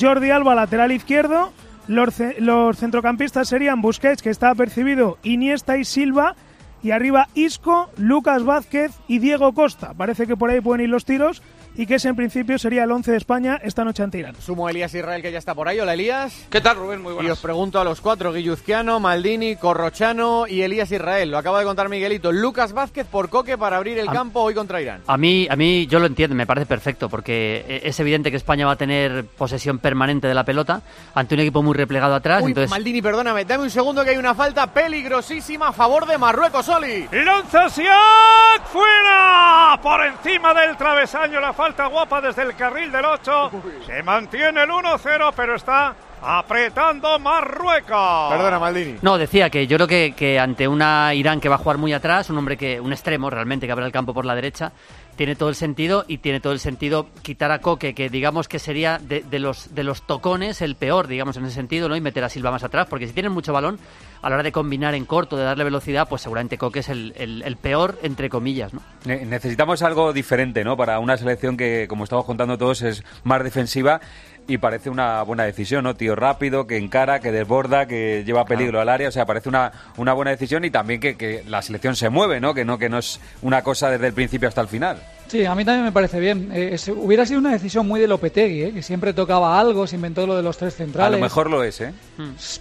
[0.00, 1.52] Jordi Alba, lateral izquierdo.
[1.88, 6.36] Los, los centrocampistas serían Busquets, que está apercibido, Iniesta y Silva.
[6.82, 9.92] Y arriba Isco, Lucas Vázquez y Diego Costa.
[9.92, 11.42] Parece que por ahí pueden ir los tiros
[11.74, 14.34] y que ese en principio sería el 11 de España esta noche ante Irán.
[14.40, 15.80] Sumo a Elías Israel, que ya está por ahí.
[15.80, 16.46] Hola, Elías.
[16.50, 17.00] ¿Qué tal, Rubén?
[17.00, 17.32] Muy Y buenas.
[17.32, 21.30] os pregunto a los cuatro, Guilluzquiano, Maldini, Corrochano y Elías Israel.
[21.30, 22.30] Lo acaba de contar Miguelito.
[22.30, 25.00] Lucas Vázquez por Coque para abrir el Am- campo hoy contra Irán.
[25.06, 28.36] A mí, a mí, yo lo entiendo, me parece perfecto, porque eh, es evidente que
[28.36, 30.82] España va a tener posesión permanente de la pelota
[31.14, 32.42] ante un equipo muy replegado atrás.
[32.42, 36.18] Uy, entonces, Maldini, perdóname, dame un segundo que hay una falta peligrosísima a favor de
[36.18, 37.08] Marruecos, Oli.
[37.10, 43.50] Lanza Siak fuera por encima del travesaño la falta guapa desde el carril del 8
[43.86, 48.98] se mantiene el 1-0 pero está apretando Marruecos Perdona, Maldini.
[49.02, 51.92] No, decía que yo creo que, que ante una Irán que va a jugar muy
[51.92, 54.72] atrás, un hombre que, un extremo realmente que abre el campo por la derecha,
[55.16, 58.58] tiene todo el sentido y tiene todo el sentido quitar a Coque, que digamos que
[58.58, 61.96] sería de, de los, de los tocones el peor, digamos, en ese sentido, ¿no?
[61.96, 63.78] Y meter a Silva más atrás, porque si tienen mucho balón,
[64.22, 67.12] a la hora de combinar en corto, de darle velocidad, pues seguramente Coque es el,
[67.16, 68.80] el- peor, entre comillas, ¿no?
[69.04, 70.76] Ne- Necesitamos algo diferente, ¿no?
[70.76, 74.00] Para una selección que, como estamos contando todos, es más defensiva
[74.48, 75.94] y parece una buena decisión, ¿no?
[75.94, 79.72] Tío rápido, que encara, que desborda, que lleva peligro al área, o sea, parece una,
[79.96, 82.52] una buena decisión y también que, que la selección se mueve, ¿no?
[82.54, 84.98] Que no que no es una cosa desde el principio hasta el final.
[85.28, 86.50] Sí, a mí también me parece bien.
[86.52, 88.72] Eh, es- hubiera sido una decisión muy de Lopetegui, ¿eh?
[88.72, 91.18] que siempre tocaba algo, se inventó lo de los tres A centrales.
[91.18, 91.92] lo mejor lo es, ¿eh?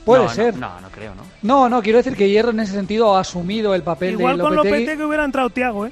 [0.05, 0.55] Puede No, no, ser.
[0.55, 1.23] No, no, creo, ¿no?
[1.41, 4.43] No, no, quiero decir que Hierro en ese sentido ha asumido el papel Igual de
[4.43, 4.79] con Lopetegui.
[4.85, 5.91] Lopetegui hubiera entrado Tiago, ¿eh?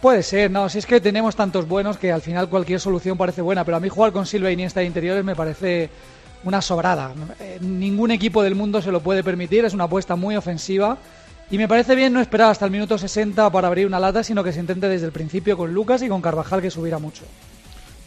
[0.00, 3.42] Puede ser, no, si es que tenemos tantos buenos que al final cualquier solución parece
[3.42, 5.90] buena, pero a mí jugar con Silva y Iniesta de interiores me parece
[6.44, 7.12] una sobrada.
[7.40, 10.96] Eh, Ningún equipo del mundo se lo puede permitir, es una apuesta muy ofensiva
[11.50, 14.42] y me parece bien no esperar hasta el minuto 60 para abrir una lata, sino
[14.42, 17.24] que se intente desde el principio con Lucas y con Carvajal que subiera mucho.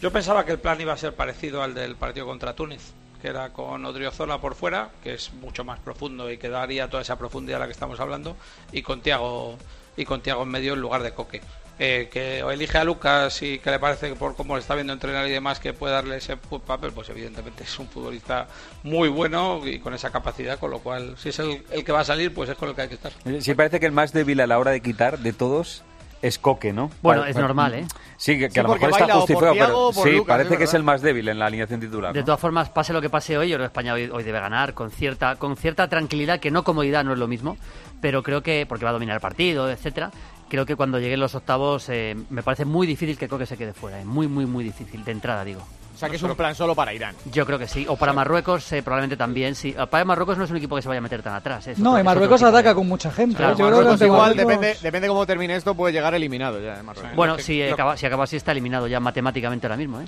[0.01, 2.82] Yo pensaba que el plan iba a ser parecido al del partido contra Túnez,
[3.21, 7.01] que era con Odriozola por fuera, que es mucho más profundo y que daría toda
[7.01, 8.38] esa profundidad a la que estamos hablando,
[8.71, 9.58] y con Tiago
[9.97, 11.41] y con Tiago en medio en lugar de Coque.
[11.82, 14.75] Eh, que o elige a Lucas y que le parece que por cómo le está
[14.75, 18.47] viendo entrenar y demás que puede darle ese papel, pues evidentemente es un futbolista
[18.84, 22.02] muy bueno y con esa capacidad, con lo cual si es el, el que va
[22.02, 23.13] a salir, pues es con el que hay que estar.
[23.23, 25.84] Eh, Sí, parece que el más débil a la hora de quitar de todos
[26.21, 26.91] es Coque, ¿no?
[27.02, 27.86] Bueno, es normal, ¿eh?
[28.17, 30.63] Sí, que, que Sí, a lo mejor está justificado, pero sí, Lucas, parece es que
[30.65, 32.12] es el más débil en la alineación titular.
[32.13, 32.25] De ¿no?
[32.25, 34.73] todas formas, pase lo que pase hoy, yo creo que España hoy, hoy debe ganar
[34.73, 37.56] con cierta, con cierta tranquilidad, que no comodidad, no es lo mismo,
[38.01, 40.12] pero creo que, porque va a dominar el partido, etcétera,
[40.49, 43.73] creo que cuando lleguen los octavos eh, me parece muy difícil que Coque se quede
[43.73, 45.62] fuera, eh, muy, muy, muy difícil, de entrada digo.
[45.93, 47.13] O sea que es un plan solo para Irán.
[47.29, 49.75] Yo creo que sí, o para Marruecos eh, probablemente también, sí.
[49.89, 51.67] Para Marruecos no es un equipo que se vaya a meter tan atrás.
[51.67, 53.35] eh, es No, otro- y Marruecos de- ataca con mucha gente.
[53.35, 53.55] Claro, ¿eh?
[53.59, 56.77] Yo creo que Marruecos igual, Marruecos- depende, depende cómo termine esto, puede llegar eliminado ya
[56.77, 57.15] de Marruecos.
[57.17, 60.05] Bueno, si acaba, si acaba así está eliminado ya matemáticamente ahora mismo, ¿eh?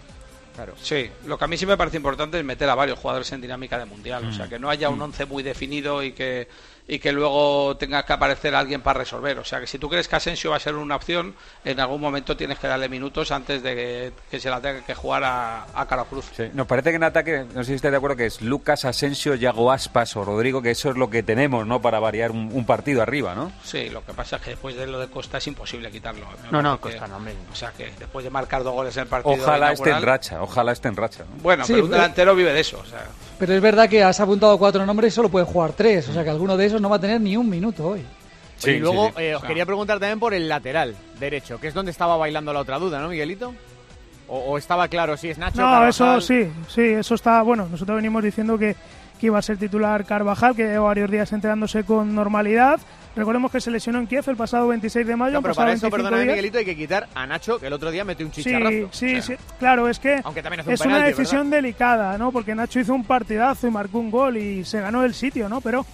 [0.55, 0.73] Claro.
[0.81, 3.41] Sí, lo que a mí sí me parece importante es meter a varios jugadores en
[3.41, 6.47] dinámica de mundial, o sea, que no haya un once muy definido y que
[6.87, 10.07] y que luego tenga que aparecer alguien para resolver, o sea, que si tú crees
[10.07, 13.63] que Asensio va a ser una opción, en algún momento tienes que darle minutos antes
[13.63, 16.25] de que, que se la tenga que jugar a, a cara cruz.
[16.35, 18.85] Sí, Nos parece que en ataque, no sé si estáis de acuerdo, que es Lucas,
[18.85, 21.81] Asensio, Yago Aspas o Rodrigo, que eso es lo que tenemos, ¿no?
[21.81, 23.51] Para variar un, un partido arriba, ¿no?
[23.63, 26.25] Sí, lo que pasa es que después de lo de Costa es imposible quitarlo.
[26.43, 27.35] Me No, no, Costa no, hombre.
[27.51, 30.41] O sea, que después de marcar dos goles en el partido Ojalá esté en racha,
[30.41, 31.23] ojalá esté en racha.
[31.23, 31.41] ¿no?
[31.41, 33.05] Bueno, Sí, pero un delantero vive de eso, o sea...
[33.41, 36.23] Pero es verdad que has apuntado cuatro nombres y solo pueden jugar tres, o sea
[36.23, 38.05] que alguno de esos no va a tener ni un minuto hoy.
[38.63, 42.15] y luego eh, os quería preguntar también por el lateral derecho, que es donde estaba
[42.17, 43.55] bailando la otra duda, ¿no, Miguelito?
[44.33, 45.57] ¿O, o estaba claro si es Nacho?
[45.61, 45.89] No, Carvajal?
[45.89, 48.75] eso sí, sí, eso está, bueno, nosotros venimos diciendo que,
[49.19, 52.79] que iba a ser titular Carvajal, que lleva varios días entrenándose con normalidad.
[53.13, 55.33] Recordemos que se lesionó en Kiev el pasado 26 de mayo.
[55.33, 56.33] No, pero para eso, 25 perdóname, días.
[56.35, 58.87] Miguelito, hay que quitar a Nacho, que el otro día metió un Sí, chicharrazo.
[58.93, 62.31] sí, O sea, sí, claro, es que Aunque también es una penalti, decisión delicada, ¿no?
[62.31, 65.59] Porque Nacho hizo un partidazo y marcó un gol y se ganó el sitio, ¿no?
[65.59, 65.85] Pero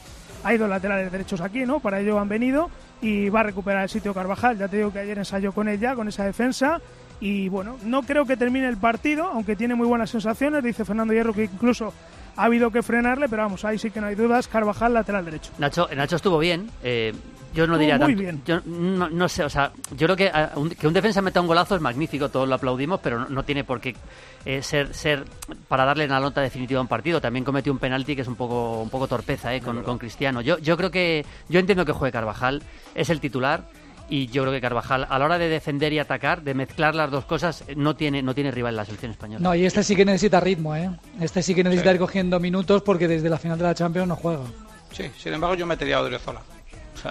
[0.43, 1.79] hay dos laterales derechos aquí, ¿no?
[1.79, 2.69] Para ello han venido
[3.01, 4.59] y va a recuperar el sitio Carvajal.
[4.59, 6.79] Ya te digo que ayer ensayó con ella, con esa defensa.
[7.19, 10.63] Y bueno, no creo que termine el partido, aunque tiene muy buenas sensaciones.
[10.63, 11.93] Dice Fernando Hierro que incluso
[12.35, 15.51] ha habido que frenarle, pero vamos, ahí sí que no hay dudas, Carvajal lateral derecho.
[15.57, 16.69] Nacho, Nacho estuvo bien.
[16.83, 17.13] eh,
[17.53, 18.21] yo no Estuvo diría muy tanto.
[18.21, 18.41] bien.
[18.45, 21.41] Yo no, no sé, o sea, yo creo que, ah, un, que un defensa meta
[21.41, 23.95] un golazo es magnífico, todos lo aplaudimos, pero no, no tiene por qué
[24.45, 25.23] eh, ser, ser
[25.67, 27.19] para darle la nota definitiva a un partido.
[27.19, 30.41] También cometió un penalti que es un poco, un poco torpeza eh, con, con Cristiano.
[30.41, 32.61] Yo, yo creo que, yo entiendo que juegue Carvajal,
[32.93, 33.63] es el titular.
[34.09, 37.11] Y yo creo que Carvajal, a la hora de defender y atacar, de mezclar las
[37.11, 39.43] dos cosas, no tiene, no tiene rival en la selección española.
[39.43, 40.89] No, y este sí que necesita ritmo, ¿eh?
[41.19, 44.15] Este sí que necesita ir cogiendo minutos porque desde la final de la Champions no
[44.15, 44.43] juega.
[44.91, 46.41] Sí, sin embargo yo metería a Odriozola.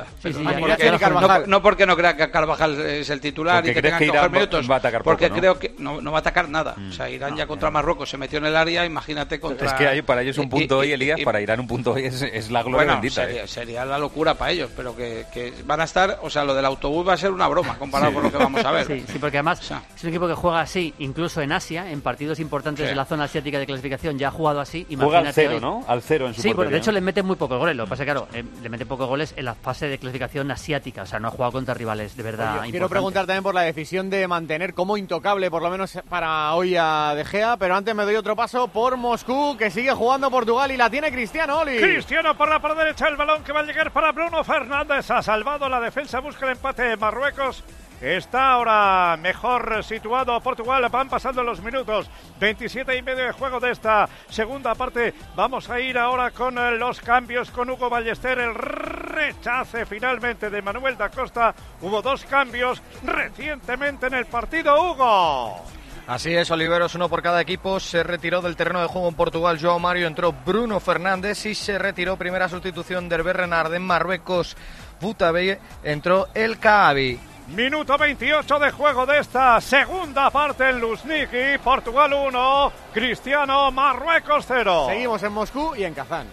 [0.23, 3.21] Sea, sí, no, ya- porque, ya no- no porque no crea que Carvajal es el
[3.21, 4.71] titular Porque y que tenga que que coger minutos.
[4.71, 5.41] va a atacar porque poco, ¿no?
[5.41, 6.75] creo que no, no va a atacar nada.
[6.89, 9.67] O sea, Irán ya contra Marruecos se metió en el área, imagínate contra...
[9.69, 11.93] Es que hay, para ellos un punto y- hoy, Elías, y- para Irán un punto
[11.93, 13.25] hoy es, es la gloria bueno, bendita.
[13.27, 13.49] sería, ¿eh?
[13.49, 16.65] sería la locura para ellos, pero que, que van a estar, o sea, lo del
[16.65, 18.15] autobús va a ser una broma comparado Sí.
[18.15, 18.87] con lo que vamos a ver.
[18.97, 19.61] Sí, sí, porque además
[19.97, 22.91] es un equipo que juega así, incluso en Asia, en partidos importantes Sí.
[22.91, 24.87] de la zona asiática de clasificación, ya ha jugado así.
[24.99, 25.61] Juega al cero, hoy.
[25.61, 25.85] ¿no?
[25.89, 27.75] Al cero en su Sí, porque de hecho le meten muy pocos goles.
[27.77, 29.55] Lo que pasa es que, claro, eh, le meten pocos goles en la
[29.87, 31.03] fase de clasificación asiática.
[31.03, 33.63] O sea, no ha jugado contra rivales de verdad Oye, quiero preguntar también por la
[33.63, 37.95] decisión de mantener como intocable, por lo menos para hoy a De Gea, pero antes
[37.95, 41.79] me doy otro paso por Moscú, que sigue jugando Portugal y la tiene Cristiano Oli.
[41.79, 45.11] Cristiano por la parte derecha, el balón que va a llegar para Bruno Fernández.
[45.11, 47.65] Ha salvado la defensa, busca el empate de Marruecos.
[48.01, 50.87] Está ahora mejor situado Portugal.
[50.91, 52.09] Van pasando los minutos.
[52.39, 55.15] 27 y medio de juego de esta segunda parte.
[55.35, 58.39] Vamos a ir ahora con eh, los cambios con Hugo Ballester.
[58.39, 61.55] El rechace finalmente de Manuel da Costa.
[61.81, 64.75] Hubo dos cambios recientemente en el partido.
[64.79, 65.65] Hugo.
[66.07, 67.81] Así es, Oliveros, uno por cada equipo.
[67.81, 71.79] Se retiró del terreno de juego en Portugal Joao Mario, entró Bruno Fernández y se
[71.79, 74.55] retiró primera sustitución de Hervé Renard en Marruecos.
[75.01, 77.19] Butabe entró El Kaabi.
[77.55, 81.59] Minuto 28 de juego de esta segunda parte en Luzniki.
[81.63, 84.87] Portugal 1, Cristiano, Marruecos 0.
[84.89, 86.27] Seguimos en Moscú y en Kazán.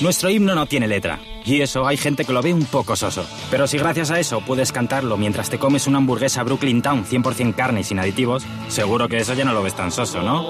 [0.00, 3.24] Nuestro himno no tiene letra, y eso hay gente que lo ve un poco soso.
[3.50, 7.54] Pero si gracias a eso puedes cantarlo mientras te comes una hamburguesa Brooklyn Town 100%
[7.54, 10.44] carne y sin aditivos, seguro que eso ya no lo ves tan soso, ¿no?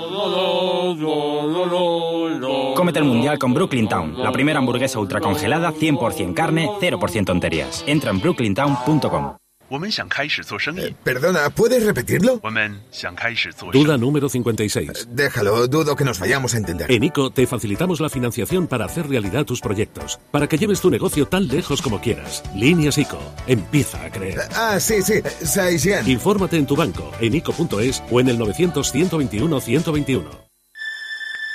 [2.77, 7.83] Cómete el mundial con Brooklyn Town, la primera hamburguesa ultracongelada 100% carne, 0% tonterías.
[7.87, 9.37] Entra en brooklyntown.com
[9.70, 10.94] 我们想开始做生意。
[11.04, 12.40] Perdona, ¿puedes repetirlo?
[12.44, 13.84] 我们想开始做生意。
[13.84, 15.08] Duda número 56.
[15.10, 16.92] Déjalo, dudo que nos vayamos a entender.
[16.92, 20.92] En ICO te facilitamos la financiación para hacer realidad tus proyectos, para que lleves tu
[20.92, 22.44] negocio tan lejos como quieras.
[22.56, 23.18] Líneas ICO.
[23.48, 24.42] Empieza a creer.
[24.56, 26.08] Ah, sí, sí, Saisian.
[26.08, 30.49] Infórmate en tu banco, en ICO.es o en el 900-121-121.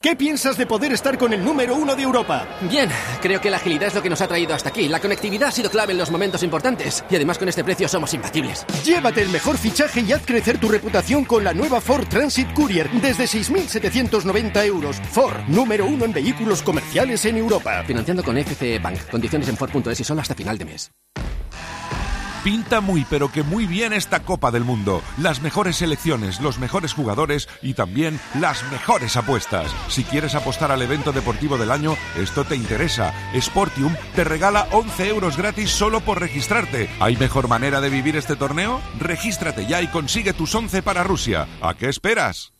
[0.00, 2.46] ¿Qué piensas de poder estar con el número uno de Europa?
[2.70, 2.88] Bien,
[3.20, 4.86] creo que la agilidad es lo que nos ha traído hasta aquí.
[4.88, 7.02] La conectividad ha sido clave en los momentos importantes.
[7.10, 8.64] Y además con este precio somos imbatibles.
[8.84, 12.88] Llévate el mejor fichaje y haz crecer tu reputación con la nueva Ford Transit Courier
[13.02, 15.00] desde 6.790 euros.
[15.10, 17.82] Ford, número uno en vehículos comerciales en Europa.
[17.84, 19.00] Financiando con FCE Bank.
[19.10, 20.92] Condiciones en Ford.es y solo hasta final de mes.
[22.44, 25.02] Pinta muy pero que muy bien esta Copa del Mundo.
[25.18, 29.70] Las mejores selecciones, los mejores jugadores y también las mejores apuestas.
[29.88, 33.12] Si quieres apostar al evento deportivo del año, esto te interesa.
[33.38, 36.88] Sportium te regala 11 euros gratis solo por registrarte.
[37.00, 38.80] ¿Hay mejor manera de vivir este torneo?
[38.98, 41.46] Regístrate ya y consigue tus 11 para Rusia.
[41.60, 42.52] ¿A qué esperas?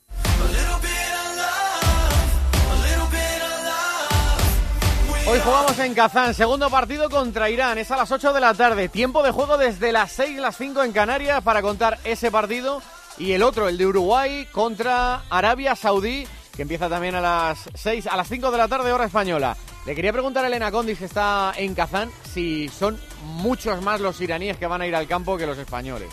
[5.31, 8.89] Hoy jugamos en Kazán, segundo partido contra Irán, es a las 8 de la tarde,
[8.89, 12.81] tiempo de juego desde las 6, las 5 en Canarias para contar ese partido
[13.19, 18.07] y el otro, el de Uruguay contra Arabia Saudí, que empieza también a las 6,
[18.07, 19.55] a las 5 de la tarde hora española.
[19.85, 24.19] Le quería preguntar a Elena Condis, que está en Kazán, si son muchos más los
[24.23, 26.09] iraníes que van a ir al campo que los españoles.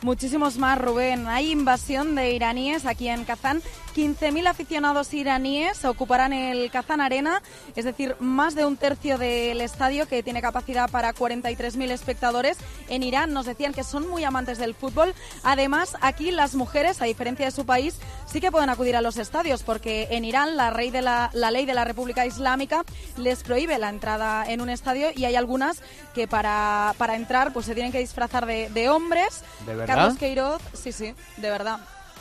[0.00, 1.26] Muchísimos más, Rubén.
[1.26, 3.62] Hay invasión de iraníes aquí en Kazán.
[3.98, 7.42] 15.000 aficionados iraníes ocuparán el Kazán Arena,
[7.74, 12.58] es decir, más de un tercio del estadio que tiene capacidad para 43.000 espectadores.
[12.88, 15.16] En Irán nos decían que son muy amantes del fútbol.
[15.42, 19.16] Además, aquí las mujeres, a diferencia de su país, sí que pueden acudir a los
[19.16, 22.84] estadios porque en Irán la, rey de la, la ley de la República Islámica
[23.16, 25.82] les prohíbe la entrada en un estadio y hay algunas
[26.14, 29.42] que para, para entrar pues se tienen que disfrazar de, de hombres.
[29.66, 29.96] ¿De verdad?
[29.96, 31.80] Carlos Queiroz, sí, sí, de verdad.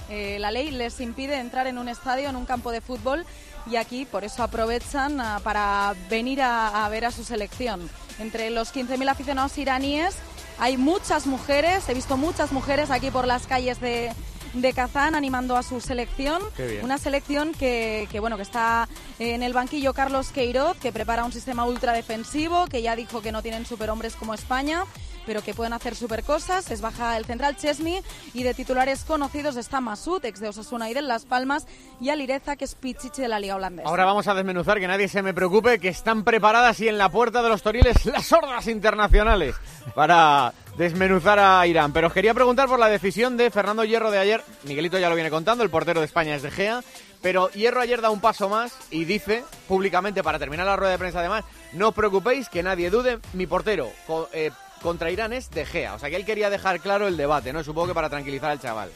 [0.10, 3.26] Eh, la ley les impide entrar en un estadio, en un campo de fútbol,
[3.70, 7.89] y aquí por eso aprovechan ah, para venir a, a ver a su selección.
[8.20, 10.16] Entre los 15.000 aficionados iraníes
[10.60, 14.12] Hay muchas mujeres, he visto muchas mujeres aquí por las calles de,
[14.53, 16.41] de Kazán animando a su selección.
[16.82, 18.88] Una selección que, que, bueno que está
[19.20, 23.32] en el banquillo Carlos Queiroz, que prepara un sistema ultra defensivo, que ya dijo que
[23.32, 24.84] no tienen superhombres como España
[25.28, 26.71] pero que pueden hacer super cosas.
[26.71, 28.01] Es baja el central Chesney
[28.34, 31.67] y de titulares conocidos está Masud, ex de Osasuna y de Las Palmas,
[31.99, 33.89] y Alireza, que es Pichichi de la Liga Holandesa.
[33.89, 37.09] Ahora vamos a desmenuzar, que nadie se me preocupe, que están preparadas y en la
[37.09, 39.55] puerta de los Toriles las hordas internacionales
[39.93, 41.91] para desmenuzar a Irán.
[41.91, 44.41] Pero os quería preguntar por la decisión de Fernando Hierro de ayer.
[44.63, 46.82] Miguelito ya lo viene contando, el portero de España es de Gea.
[47.21, 50.99] Pero Hierro ayer da un paso más y dice públicamente, para terminar la rueda de
[50.99, 53.89] prensa además, no os preocupéis, que nadie dude, mi portero
[54.32, 54.51] eh,
[54.82, 55.95] contra Irán es de Gea.
[55.95, 57.63] O sea que él quería dejar claro el debate, ¿no?
[57.63, 58.89] Supongo que para tranquilizar al chaval.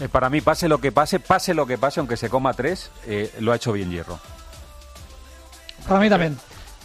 [0.00, 2.90] Eh, para mí, pase lo que pase, pase lo que pase, aunque se coma tres,
[3.06, 4.18] eh, lo ha hecho bien Hierro.
[5.88, 6.38] Para mí también.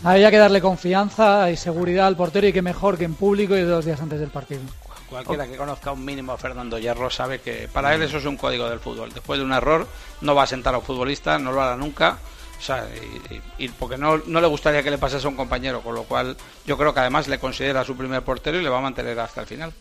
[0.03, 3.61] Había que darle confianza y seguridad al portero y que mejor que en público y
[3.61, 4.61] dos días antes del partido.
[5.09, 8.37] Cualquiera que conozca un mínimo a Fernando Hierro sabe que para él eso es un
[8.37, 9.13] código del fútbol.
[9.13, 9.85] Después de un error
[10.21, 12.17] no va a sentar a un futbolista, no lo hará nunca.
[12.61, 12.85] O sea,
[13.57, 16.03] y, y- porque no, no le gustaría que le pasase a un compañero, con lo
[16.03, 19.19] cual yo creo que además le considera su primer portero y le va a mantener
[19.19, 19.73] hasta el final.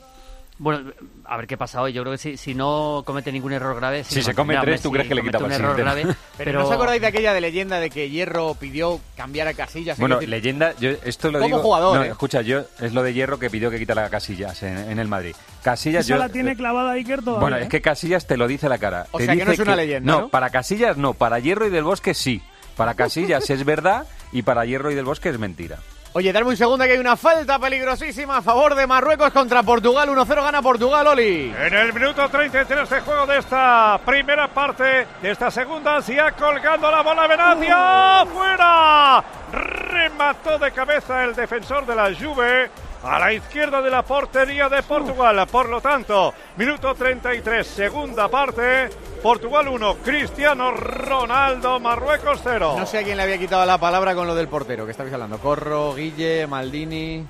[0.62, 0.93] Bueno,
[1.24, 1.95] a ver qué pasa hoy.
[1.95, 4.05] Yo creo que si, si no comete ningún error grave...
[4.05, 6.59] sí Si se come tres, ¿tú crees que le quita un error grave, Pero, pero...
[6.61, 9.99] ¿no os acordáis de aquella de leyenda de que Hierro pidió cambiar a Casillas?
[9.99, 11.59] Bueno, decir, leyenda, yo esto lo Como digo.
[11.61, 12.09] jugador, no, ¿eh?
[12.09, 15.35] escucha, yo es lo de Hierro que pidió que quitara Casillas en, en el Madrid.
[15.62, 17.41] Casillas, Esa yo, la tiene clavada Iker todavía.
[17.41, 17.62] Bueno, ¿eh?
[17.62, 19.07] es que Casillas te lo dice a la cara.
[19.12, 20.28] O Te sea, que no dice es una leyenda, ¿no?
[20.28, 22.43] para Casillas no, para Hierro y del Bosque sí.
[22.81, 25.76] Para Casillas es verdad y para Hierro y del Bosque es mentira.
[26.14, 30.09] Oye, darme un segundo que hay una falta peligrosísima a favor de Marruecos contra Portugal.
[30.09, 31.55] 1-0 gana Portugal, Oli.
[31.55, 36.91] En el minuto 33 de juego de esta primera parte, de esta segunda, ya colgando
[36.91, 38.24] la bola Benatia.
[38.33, 39.24] ¡Fuera!
[39.53, 42.70] Remató de cabeza el defensor de la Juve
[43.03, 45.46] a la izquierda de la portería de Portugal.
[45.51, 48.90] Por lo tanto, minuto 33, segunda parte.
[49.22, 52.76] Portugal 1, Cristiano Ronaldo, Marruecos 0.
[52.78, 55.12] No sé a quién le había quitado la palabra con lo del portero que estabais
[55.12, 55.38] hablando.
[55.38, 57.24] Corro, Guille, Maldini.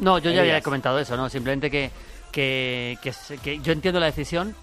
[0.00, 1.28] No, yo ya había comentado eso, ¿no?
[1.28, 1.90] Simplemente que,
[2.30, 2.98] que,
[3.42, 4.54] que, yo entiendo la decisión.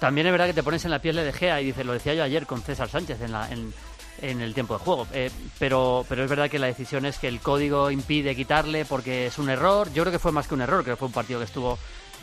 [0.00, 1.92] También es verdad que te pones en la piel de De Gea y dices, lo
[1.92, 3.72] decía yo ayer con César Sánchez en, la, en,
[4.20, 5.06] en el tiempo de juego.
[5.12, 9.26] Eh, pero, pero es verdad que la decisión es que el código impide quitarle porque
[9.26, 9.92] es un error.
[9.92, 11.78] Yo creo que fue más que un error, creo que fue un partido que estuvo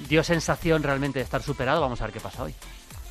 [0.08, 1.82] dio sensación realmente de estar superado.
[1.82, 2.56] Vamos a ver qué pasa hoy.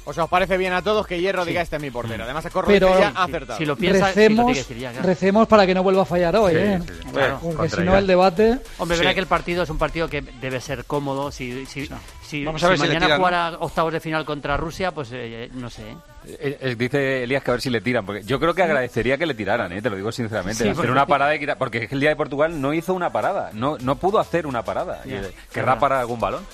[0.06, 2.24] O sea, os parece bien a todos que Hierro diga este es mi portero.
[2.24, 3.58] Además, Corro Pero- dice ya ha acertado.
[3.58, 5.06] si lo piensa- recemos, que decir ya, claro.
[5.06, 6.80] recemos para que no vuelva a fallar hoy, Sí, ¿eh?
[6.86, 7.08] sí, sí.
[7.12, 7.38] Claro.
[7.42, 8.58] Porque si no el debate...
[8.78, 9.02] Hombre, Sí.
[9.02, 11.30] verá que el partido es un partido que debe ser cómodo.
[11.30, 11.88] Si, si,
[12.22, 15.10] si, Vamos a ver si si le mañana jugara octavos de final contra Rusia, pues
[15.12, 15.82] eh, no sé.
[15.82, 15.96] ¿eh?
[16.26, 19.16] Eh, eh, dice Elías que a ver si le tiran, porque yo creo que agradecería
[19.18, 20.56] que le tiraran, eh, te lo digo sinceramente.
[20.64, 22.72] Sí, hacer porque- una parada y quitar, porque es que el día de Portugal no
[22.74, 25.02] hizo una parada, no, no pudo hacer una parada.
[25.06, 25.80] Eh, es ¿Querrá verdad.
[25.80, 26.44] parar algún balón?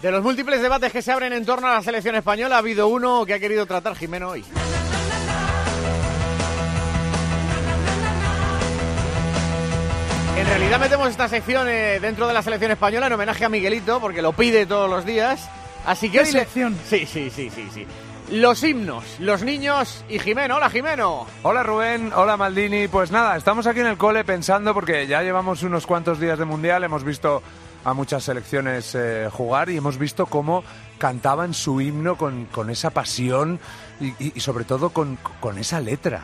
[0.00, 2.86] De los múltiples debates que se abren en torno a la selección española, ha habido
[2.88, 4.44] uno que ha querido tratar Jimeno hoy.
[10.36, 14.00] En realidad metemos esta sección eh, dentro de la selección española en homenaje a Miguelito,
[14.00, 15.48] porque lo pide todos los días.
[15.84, 16.76] Así que ¿Qué hoy le- sección?
[16.88, 17.86] Sí, sí, sí, sí, sí.
[18.30, 20.56] Los himnos, los niños y Jimeno.
[20.56, 21.26] Hola, Jimeno.
[21.42, 22.86] Hola Rubén, hola Maldini.
[22.86, 26.44] Pues nada, estamos aquí en el cole pensando porque ya llevamos unos cuantos días de
[26.44, 27.42] mundial, hemos visto
[27.90, 30.62] a muchas selecciones eh, jugar y hemos visto cómo
[30.98, 33.58] cantaban su himno con, con esa pasión
[34.00, 36.22] y, y- y sobre todo con, con esa letra.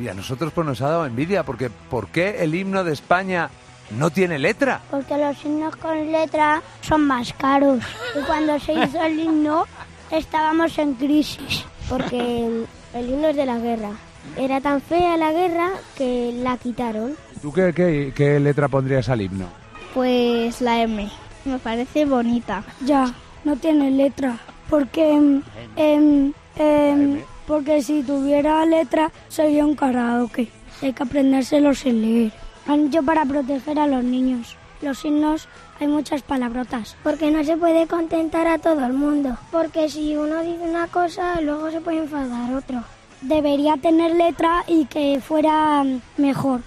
[0.00, 3.50] Y a nosotros pues nos ha dado envidia porque ¿por qué el himno de España
[3.90, 4.80] no tiene letra?
[4.90, 7.82] Porque los himnos con letra son más caros.
[8.20, 9.66] Y cuando se hizo el himno
[10.10, 11.64] estábamos en crisis.
[11.88, 13.90] Porque el, el himno es de la guerra.
[14.36, 17.16] Era tan fea la guerra que la quitaron.
[17.42, 19.46] ¿Tú qué, qué- qué letra pondrías al himno?
[19.94, 21.08] Pues la M.
[21.44, 22.62] Me parece bonita.
[22.84, 23.12] Ya,
[23.44, 24.38] no tiene letra.
[24.68, 25.42] Porque, em,
[25.76, 30.48] em, em, porque si tuviera letra sería un karaoke.
[30.82, 32.32] Hay que aprendérselo sin leer.
[32.66, 34.56] Han hecho para proteger a los niños.
[34.82, 35.48] Los himnos
[35.80, 36.96] hay muchas palabrotas.
[37.02, 39.36] Porque no se puede contentar a todo el mundo.
[39.50, 42.82] Porque si uno dice una cosa, luego se puede enfadar otro.
[43.22, 46.60] Debería tener letra y que fuera mm, mejor.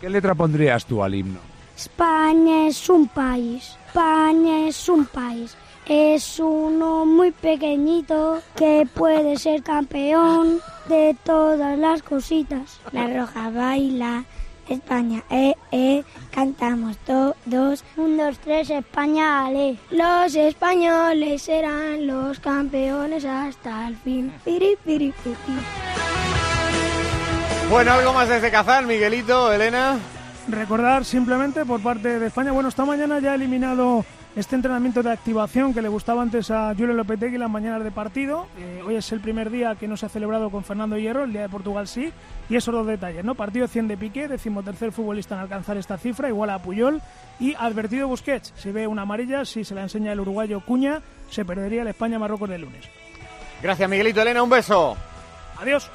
[0.00, 1.47] ¿Qué letra pondrías tú al himno?
[1.78, 5.56] España es un país, España es un país.
[5.86, 12.80] Es uno muy pequeñito que puede ser campeón de todas las cositas.
[12.90, 14.24] La roja baila,
[14.68, 16.02] España, eh, eh,
[16.32, 17.84] cantamos todos.
[17.96, 19.76] Un, dos, tres, España, ale.
[19.90, 24.32] Los españoles serán los campeones hasta el fin.
[24.44, 25.60] Piri, piri, piri.
[27.70, 29.96] Bueno, algo más desde Kazán, Miguelito, Elena.
[30.48, 34.02] Recordar simplemente por parte de España, bueno, esta mañana ya ha eliminado
[34.34, 38.46] este entrenamiento de activación que le gustaba antes a Julio Lopetegui las mañanas de partido.
[38.56, 41.32] Eh, hoy es el primer día que no se ha celebrado con Fernando Hierro, el
[41.32, 42.10] día de Portugal sí,
[42.48, 43.34] y esos dos detalles, ¿no?
[43.34, 47.02] Partido 100 de Piqué, decimotercer futbolista en alcanzar esta cifra, igual a Puyol,
[47.38, 51.44] y advertido Busquets, si ve una amarilla, si se la enseña el uruguayo Cuña, se
[51.44, 52.86] perdería el España-Marruecos del lunes.
[53.62, 54.96] Gracias, Miguelito Elena, un beso.
[55.60, 55.90] Adiós.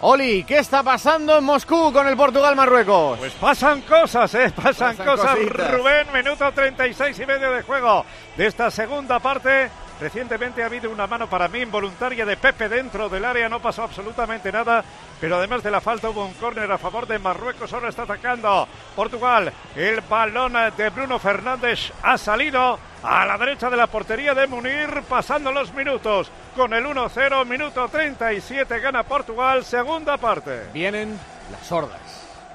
[0.00, 3.18] Oli, ¿qué está pasando en Moscú con el Portugal-Marruecos?
[3.18, 4.52] Pues pasan cosas, ¿eh?
[4.54, 5.36] Pasan, Pasan cosas.
[5.36, 5.70] cositas.
[5.72, 9.68] Rubén, minuto 36 y medio de juego de esta segunda parte.
[10.00, 13.82] Recientemente ha habido una mano para mí involuntaria de Pepe dentro del área, no pasó
[13.82, 14.84] absolutamente nada,
[15.20, 18.68] pero además de la falta hubo un córner a favor de Marruecos, ahora está atacando
[18.94, 19.52] Portugal.
[19.74, 25.02] El balón de Bruno Fernández ha salido a la derecha de la portería de Munir,
[25.08, 26.30] pasando los minutos.
[26.58, 30.64] Con el 1-0, minuto 37, gana Portugal, segunda parte.
[30.74, 31.16] Vienen
[31.52, 32.07] las hordas.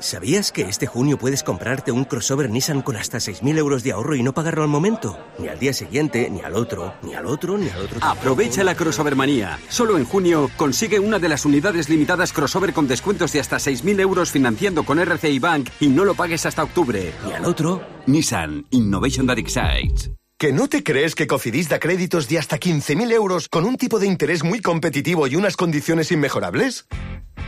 [0.00, 4.14] ¿Sabías que este junio puedes comprarte un crossover Nissan con hasta 6.000 euros de ahorro
[4.14, 5.18] y no pagarlo al momento?
[5.40, 7.98] Ni al día siguiente, ni al otro, ni al otro, ni al otro.
[8.00, 9.58] Aprovecha la crossover manía.
[9.68, 13.98] Solo en junio consigue una de las unidades limitadas crossover con descuentos de hasta 6.000
[14.00, 17.12] euros financiando con RCI Bank y no lo pagues hasta octubre.
[17.28, 17.82] ¿Y al otro?
[18.06, 20.12] Nissan Innovation That Excites.
[20.40, 23.98] ¿Que no te crees que Cofidis da créditos de hasta 15.000 euros con un tipo
[23.98, 26.86] de interés muy competitivo y unas condiciones inmejorables?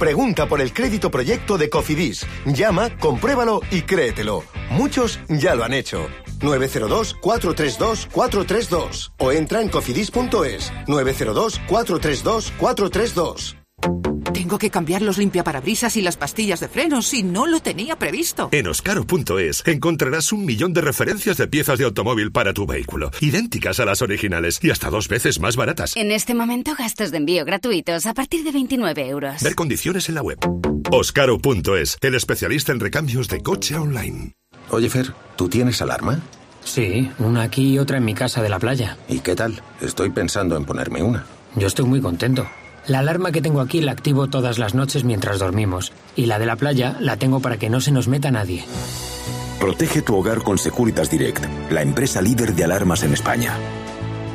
[0.00, 2.26] Pregunta por el crédito proyecto de Cofidis.
[2.46, 4.42] Llama, compruébalo y créetelo.
[4.70, 6.08] Muchos ya lo han hecho.
[6.40, 13.59] 902-432-432 o entra en cofidis.es 902-432-432.
[14.32, 18.48] Tengo que cambiar los limpiaparabrisas y las pastillas de frenos y no lo tenía previsto.
[18.52, 23.80] En oscaro.es encontrarás un millón de referencias de piezas de automóvil para tu vehículo, idénticas
[23.80, 25.96] a las originales y hasta dos veces más baratas.
[25.96, 29.42] En este momento gastos de envío gratuitos a partir de 29 euros.
[29.42, 30.38] Ver condiciones en la web.
[30.90, 34.32] Oscaro.es, el especialista en recambios de coche online.
[34.70, 36.20] Oye, Fer, ¿tú tienes alarma?
[36.64, 38.96] Sí, una aquí y otra en mi casa de la playa.
[39.08, 39.60] ¿Y qué tal?
[39.80, 41.26] Estoy pensando en ponerme una.
[41.56, 42.48] Yo estoy muy contento.
[42.90, 45.92] La alarma que tengo aquí la activo todas las noches mientras dormimos.
[46.16, 48.64] Y la de la playa la tengo para que no se nos meta nadie.
[49.60, 53.54] Protege tu hogar con Securitas Direct, la empresa líder de alarmas en España.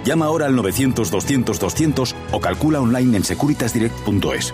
[0.06, 4.54] Llama ahora al 900-200-200 o calcula online en securitasdirect.es.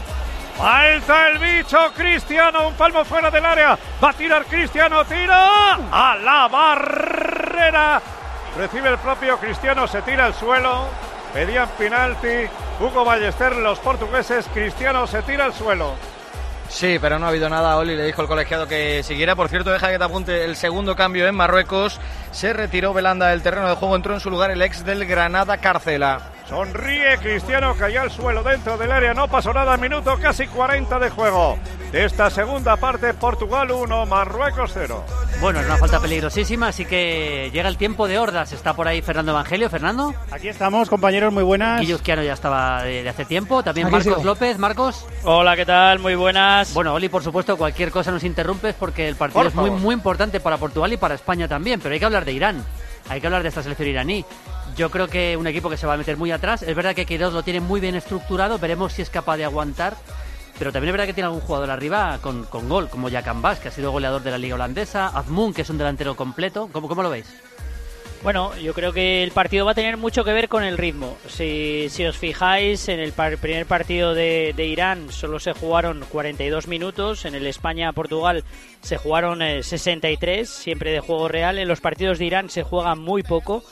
[0.59, 3.77] Alza el bicho, Cristiano, un palmo fuera del área.
[4.03, 8.01] Va a tirar Cristiano, tira a la barrera.
[8.57, 10.87] Recibe el propio Cristiano, se tira al suelo.
[11.33, 12.47] Pedían penalti.
[12.79, 14.47] Hugo Ballester, los portugueses.
[14.53, 15.93] Cristiano se tira al suelo.
[16.67, 17.77] Sí, pero no ha habido nada.
[17.77, 19.35] Oli le dijo el colegiado que siguiera.
[19.35, 21.99] Por cierto, deja que te apunte el segundo cambio en Marruecos.
[22.31, 23.95] Se retiró Belanda del terreno de juego.
[23.95, 26.21] Entró en su lugar el ex del Granada Carcela.
[26.51, 31.09] Sonríe Cristiano, cayó al suelo dentro del área, no pasó nada, minuto casi 40 de
[31.09, 31.57] juego.
[31.93, 35.01] De esta segunda parte, Portugal 1, Marruecos 0.
[35.39, 38.51] Bueno, es una falta peligrosísima, así que llega el tiempo de hordas.
[38.51, 39.69] Está por ahí Fernando Evangelio.
[39.69, 40.13] Fernando.
[40.29, 41.79] Aquí estamos, compañeros, muy buenas.
[41.79, 43.63] Guillusquiano ya estaba de, de hace tiempo.
[43.63, 44.25] También Aquí Marcos sigo.
[44.25, 44.57] López.
[44.57, 45.05] Marcos.
[45.23, 45.99] Hola, ¿qué tal?
[45.99, 46.73] Muy buenas.
[46.73, 49.93] Bueno, Oli, por supuesto, cualquier cosa nos interrumpes porque el partido Por es muy, muy
[49.93, 51.79] importante para Portugal y para España también.
[51.79, 52.61] Pero hay que hablar de Irán.
[53.09, 54.25] Hay que hablar de esta selección iraní.
[54.81, 56.63] Yo creo que un equipo que se va a meter muy atrás.
[56.63, 58.57] Es verdad que Queiroz lo tiene muy bien estructurado.
[58.57, 59.95] Veremos si es capaz de aguantar.
[60.57, 63.59] Pero también es verdad que tiene algún jugador arriba con, con gol, como Jakan Bass,
[63.59, 65.09] que ha sido goleador de la Liga Holandesa.
[65.09, 66.67] Azmoun, que es un delantero completo.
[66.73, 67.31] ¿Cómo, cómo lo veis?
[68.23, 71.15] Bueno, yo creo que el partido va a tener mucho que ver con el ritmo.
[71.27, 76.03] Si, si os fijáis, en el par- primer partido de, de Irán solo se jugaron
[76.09, 78.43] 42 minutos, en el España-Portugal
[78.81, 81.59] se jugaron eh, 63, siempre de juego real.
[81.59, 83.63] En los partidos de Irán se juega muy poco.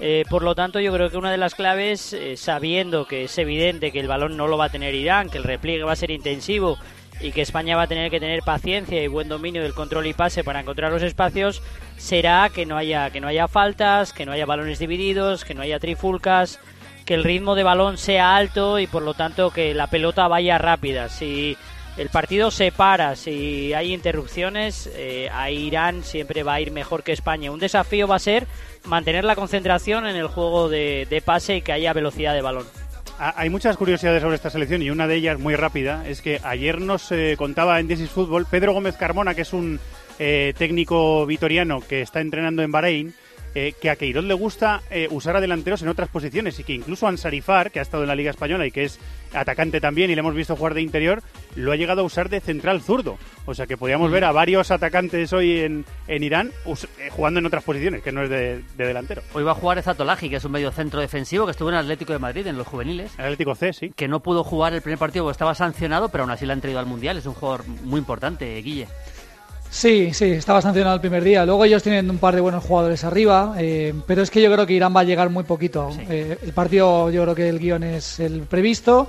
[0.00, 3.36] Eh, por lo tanto, yo creo que una de las claves, eh, sabiendo que es
[3.36, 5.96] evidente que el balón no lo va a tener Irán, que el repliegue va a
[5.96, 6.78] ser intensivo
[7.20, 10.14] y que España va a tener que tener paciencia y buen dominio del control y
[10.14, 11.62] pase para encontrar los espacios,
[11.98, 15.60] será que no haya que no haya faltas, que no haya balones divididos, que no
[15.60, 16.60] haya trifulcas,
[17.04, 20.56] que el ritmo de balón sea alto y por lo tanto que la pelota vaya
[20.56, 21.10] rápida.
[21.10, 21.58] Si
[21.98, 27.02] el partido se para, si hay interrupciones, eh, a Irán siempre va a ir mejor
[27.02, 27.50] que España.
[27.50, 28.46] Un desafío va a ser
[28.84, 32.66] mantener la concentración en el juego de, pase y que haya velocidad de balón.
[33.18, 36.80] Hay muchas curiosidades sobre esta selección y una de ellas muy rápida es que ayer
[36.80, 39.78] nos eh, contaba en This is Football Pedro Gómez Carmona, que es un
[40.18, 43.14] eh, técnico vitoriano que está entrenando en Bahrein,
[43.54, 46.72] eh, que a Queiroz le gusta eh, usar a delanteros en otras posiciones y que
[46.72, 48.98] incluso Ansarifar, que ha estado en la Liga Española y que es
[49.32, 51.22] atacante también y le hemos visto jugar de interior,
[51.54, 53.18] lo ha llegado a usar de central zurdo.
[53.46, 56.52] O sea que podríamos ver a varios atacantes hoy en, en Irán
[56.98, 59.22] eh, jugando en otras posiciones, que no es de, de delantero.
[59.32, 62.12] Hoy va a jugar Zatolaji, que es un medio centro defensivo que estuvo en Atlético
[62.12, 63.12] de Madrid, en los juveniles.
[63.18, 63.92] Atlético C, sí.
[63.94, 66.60] Que no pudo jugar el primer partido porque estaba sancionado, pero aún así le han
[66.60, 67.16] traído al Mundial.
[67.16, 68.86] Es un jugador muy importante, Guille.
[69.70, 71.46] Sí, sí, estaba sancionado el primer día.
[71.46, 74.66] Luego ellos tienen un par de buenos jugadores arriba, eh, pero es que yo creo
[74.66, 75.90] que Irán va a llegar muy poquito.
[76.08, 79.08] Eh, el partido, yo creo que el guion es el previsto.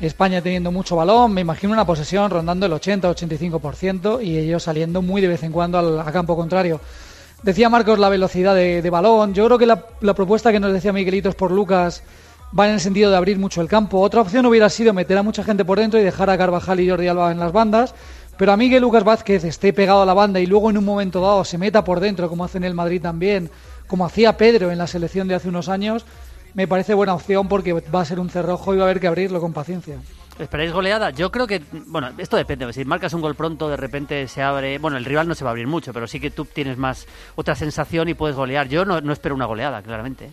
[0.00, 5.20] España teniendo mucho balón, me imagino una posesión rondando el 80-85% y ellos saliendo muy
[5.20, 6.80] de vez en cuando al a campo contrario.
[7.42, 9.32] Decía Marcos la velocidad de, de balón.
[9.32, 12.02] Yo creo que la, la propuesta que nos decía Miguelitos por Lucas
[12.58, 14.00] va en el sentido de abrir mucho el campo.
[14.00, 16.90] Otra opción hubiera sido meter a mucha gente por dentro y dejar a Carvajal y
[16.90, 17.94] Jordi Alba en las bandas.
[18.40, 20.84] Pero a mí que Lucas Vázquez esté pegado a la banda y luego en un
[20.86, 23.50] momento dado se meta por dentro, como hace en el Madrid también,
[23.86, 26.06] como hacía Pedro en la selección de hace unos años,
[26.54, 29.08] me parece buena opción porque va a ser un cerrojo y va a haber que
[29.08, 29.98] abrirlo con paciencia.
[30.38, 31.10] ¿Esperáis goleada?
[31.10, 32.72] Yo creo que, bueno, esto depende.
[32.72, 34.78] Si marcas un gol pronto, de repente se abre.
[34.78, 37.06] Bueno, el rival no se va a abrir mucho, pero sí que tú tienes más
[37.34, 38.68] otra sensación y puedes golear.
[38.68, 40.30] Yo no, no espero una goleada, claramente.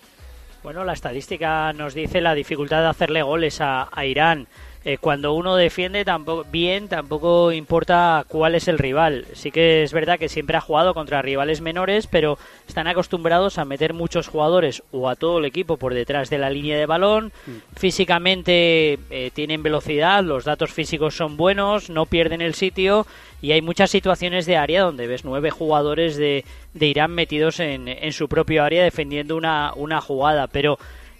[0.64, 4.47] Bueno, la estadística nos dice la dificultad de hacerle goles a, a Irán.
[4.88, 9.26] Eh, cuando uno defiende tampoco, bien, tampoco importa cuál es el rival.
[9.34, 13.66] Sí que es verdad que siempre ha jugado contra rivales menores, pero están acostumbrados a
[13.66, 17.34] meter muchos jugadores o a todo el equipo por detrás de la línea de balón.
[17.76, 23.06] Físicamente eh, tienen velocidad, los datos físicos son buenos, no pierden el sitio
[23.42, 27.90] y hay muchas situaciones de área donde ves nueve jugadores de, de Irán metidos en,
[27.90, 30.48] en su propio área defendiendo una, una jugada.
[30.48, 30.80] Pero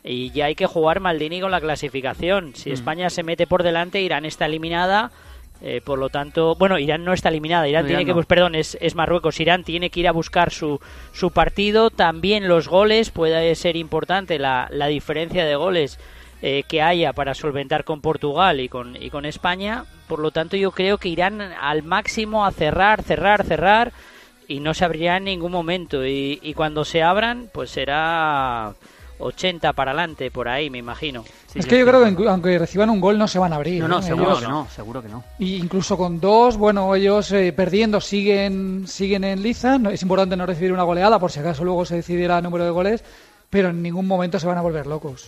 [0.10, 2.56] y ya hay que jugar Maldini con la clasificación.
[2.56, 2.74] Si Mm.
[2.74, 5.12] España se mete por delante, Irán está eliminada.
[5.60, 7.68] eh, por lo tanto, bueno, Irán no está eliminada.
[7.68, 8.16] Irán No, tiene Irán que, no.
[8.18, 9.40] pues, perdón, es, es Marruecos.
[9.40, 10.80] Irán tiene que ir a buscar su,
[11.14, 11.90] su partido.
[11.90, 16.00] También los goles puede ser importante la, la diferencia de goles
[16.44, 19.86] eh, que haya para solventar con Portugal y con y con España.
[20.08, 23.92] Por lo tanto, yo creo que irán al máximo a cerrar, cerrar, cerrar
[24.48, 26.06] y no se abrirá en ningún momento.
[26.06, 28.76] Y, y cuando se abran, pues será
[29.20, 31.24] 80 para adelante, por ahí, me imagino.
[31.56, 33.82] es que yo creo que aunque reciban un gol no se van a abrir.
[33.82, 34.04] No, no, ¿eh?
[34.04, 35.24] seguro Ellos- que no, seguro que no.
[35.40, 39.78] Y incluso con dos, bueno, ellos eh, perdiendo siguen, siguen en liza.
[39.78, 42.64] No- es importante no recibir una goleada por si acaso luego se decidiera el número
[42.66, 43.04] de goles,
[43.50, 45.28] pero en ningún momento se van a volver locos.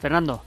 [0.00, 0.42] Fernando.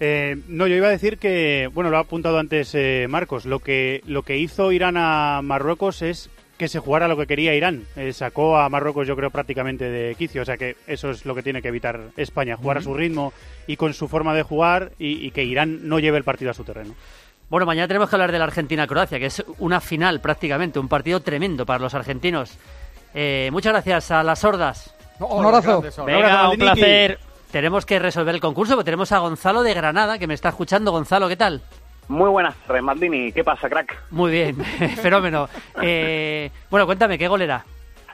[0.00, 3.60] Eh, no, yo iba a decir que, bueno, lo ha apuntado antes eh, Marcos, lo
[3.60, 7.84] que, lo que hizo Irán a Marruecos es que se jugara lo que quería Irán.
[7.96, 11.34] Eh, sacó a Marruecos, yo creo, prácticamente de quicio, o sea que eso es lo
[11.34, 13.32] que tiene que evitar España, jugar a su ritmo
[13.66, 16.54] y con su forma de jugar y, y que Irán no lleve el partido a
[16.54, 16.94] su terreno.
[17.48, 21.20] Bueno, mañana tenemos que hablar de la Argentina-Croacia, que es una final prácticamente, un partido
[21.20, 22.56] tremendo para los argentinos.
[23.12, 24.94] Eh, muchas gracias a las sordas.
[25.18, 25.82] Un abrazo.
[26.06, 27.18] Venga, un placer.
[27.50, 30.90] Tenemos que resolver el concurso, porque tenemos a Gonzalo de Granada, que me está escuchando.
[30.90, 31.60] Gonzalo, ¿qué tal?
[32.08, 33.32] Muy buenas tardes, Maldini.
[33.32, 33.96] ¿Qué pasa, crack?
[34.10, 34.56] Muy bien,
[35.02, 35.48] fenómeno.
[35.80, 37.64] Eh, bueno, cuéntame, ¿qué gol era?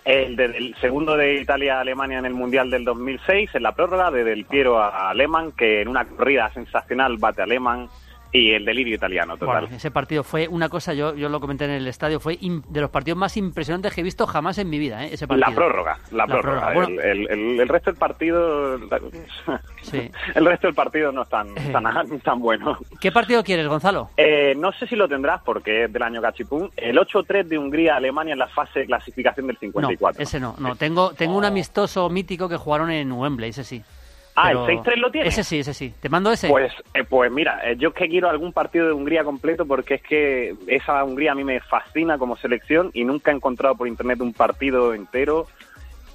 [0.04, 4.24] El, de- el segundo de Italia-Alemania en el Mundial del 2006, en la prórroga, de
[4.24, 7.88] Del Piero a Lehmann, que en una corrida sensacional bate a Lehmann
[8.32, 9.62] y el delirio italiano, total.
[9.62, 12.80] Bueno, ese partido fue una cosa, yo, yo lo comenté en el estadio, fue de
[12.80, 15.10] los partidos más impresionantes que he visto jamás en mi vida, ¿eh?
[15.12, 15.48] ese partido.
[15.48, 16.72] la prórroga, la, prórroga.
[16.74, 17.28] Bueno, El,
[17.60, 18.78] el- resto del partido...
[19.82, 20.10] Sí.
[20.34, 22.78] El resto del partido no es tan, tan, tan bueno.
[23.00, 24.10] ¿Qué partido quieres, Gonzalo?
[24.16, 26.70] Eh, no sé si lo tendrás porque es del año Gachipún.
[26.76, 30.22] El 8-3 de Hungría-Alemania en la fase de clasificación del No, 54.
[30.22, 30.76] ese no, no.
[30.76, 33.82] Tengo, tengo un amistoso mítico que jugaron en Wembley, ese sí.
[34.40, 35.32] Ah, ¿el 6-3 lo tienes?
[35.32, 35.92] Ese sí, ese sí.
[36.00, 36.48] ¿Te mando ese?
[36.48, 39.94] Pues, eh, pues mira, eh, yo es que quiero algún partido de Hungría completo porque
[39.94, 43.88] es que esa Hungría a mí me fascina como selección y nunca he encontrado por
[43.88, 45.46] internet un partido entero.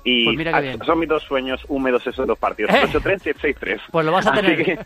[0.05, 0.79] Y Pues mira ah, bien.
[0.85, 2.81] son mis dos sueños húmedos esos dos partidos, Eh.
[2.83, 3.79] el 8-3 y el 6-3.
[3.91, 4.63] Pues lo vas a tener.
[4.63, 4.79] que,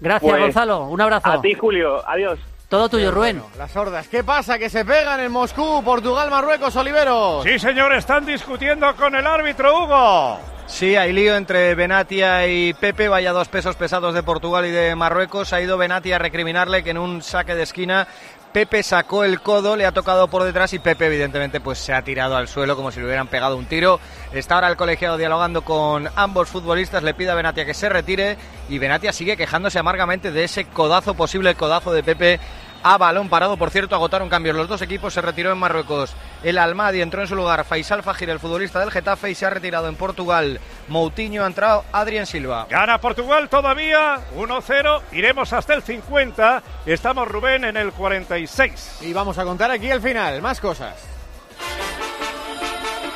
[0.00, 0.86] Gracias, pues, Gonzalo.
[0.88, 1.28] Un abrazo.
[1.30, 2.02] A ti, Julio.
[2.08, 2.38] Adiós.
[2.68, 3.42] Todo tuyo, Rubén.
[3.56, 4.58] Las hordas, ¿qué pasa?
[4.58, 7.42] Que se pegan en Moscú, Portugal, Marruecos, Oliveros.
[7.42, 10.38] Sí, señor, están discutiendo con el árbitro Hugo.
[10.66, 14.94] Sí, hay lío entre Benatia y Pepe, vaya dos pesos pesados de Portugal y de
[14.94, 15.54] Marruecos.
[15.54, 18.06] Ha ido Benatia a recriminarle que en un saque de esquina
[18.52, 22.02] Pepe sacó el codo, le ha tocado por detrás y Pepe evidentemente pues se ha
[22.02, 24.00] tirado al suelo como si le hubieran pegado un tiro.
[24.32, 28.36] Está ahora el colegiado dialogando con ambos futbolistas, le pide a Benatia que se retire
[28.68, 32.40] y Benatia sigue quejándose amargamente de ese codazo, posible codazo de Pepe
[32.82, 33.56] a balón parado.
[33.56, 37.28] Por cierto, agotaron cambios los dos equipos, se retiró en Marruecos el Almadi, entró en
[37.28, 41.44] su lugar Faisal Fajir, el futbolista del Getafe, y se ha retirado en Portugal Moutinho,
[41.44, 42.66] ha entrado Adrián Silva.
[42.70, 48.98] Gana Portugal todavía 1-0, iremos hasta el 50, estamos Rubén en el 46.
[49.02, 50.94] Y vamos a contar aquí el final, más cosas.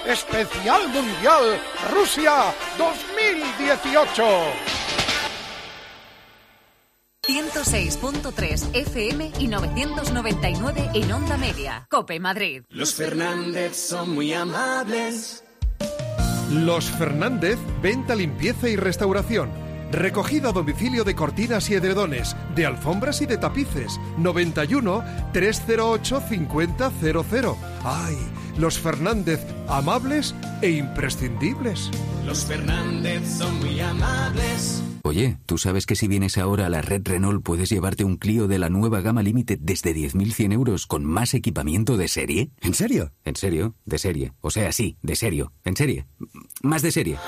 [0.07, 1.61] Especial Mundial
[1.93, 4.82] Rusia 2018.
[7.25, 11.87] 106.3 FM y 999 en onda media.
[11.89, 12.65] Cope Madrid.
[12.69, 15.45] Los Fernández son muy amables.
[16.51, 19.51] Los Fernández, venta, limpieza y restauración.
[19.93, 24.01] Recogida a domicilio de cortinas y edredones, de alfombras y de tapices.
[24.19, 26.71] 91 308 5000.
[27.85, 28.17] ¡Ay!
[28.59, 31.89] Los Fernández, amables e imprescindibles.
[32.27, 34.83] Los Fernández son muy amables.
[35.05, 38.47] Oye, ¿tú sabes que si vienes ahora a la red Renault puedes llevarte un Clio
[38.47, 42.51] de la nueva gama Limited desde 10.100 euros con más equipamiento de serie?
[42.61, 43.13] ¿En serio?
[43.25, 44.33] En serio, de serie.
[44.41, 45.53] O sea, sí, de serio.
[45.65, 46.07] En serie.
[46.63, 47.19] Más de serie.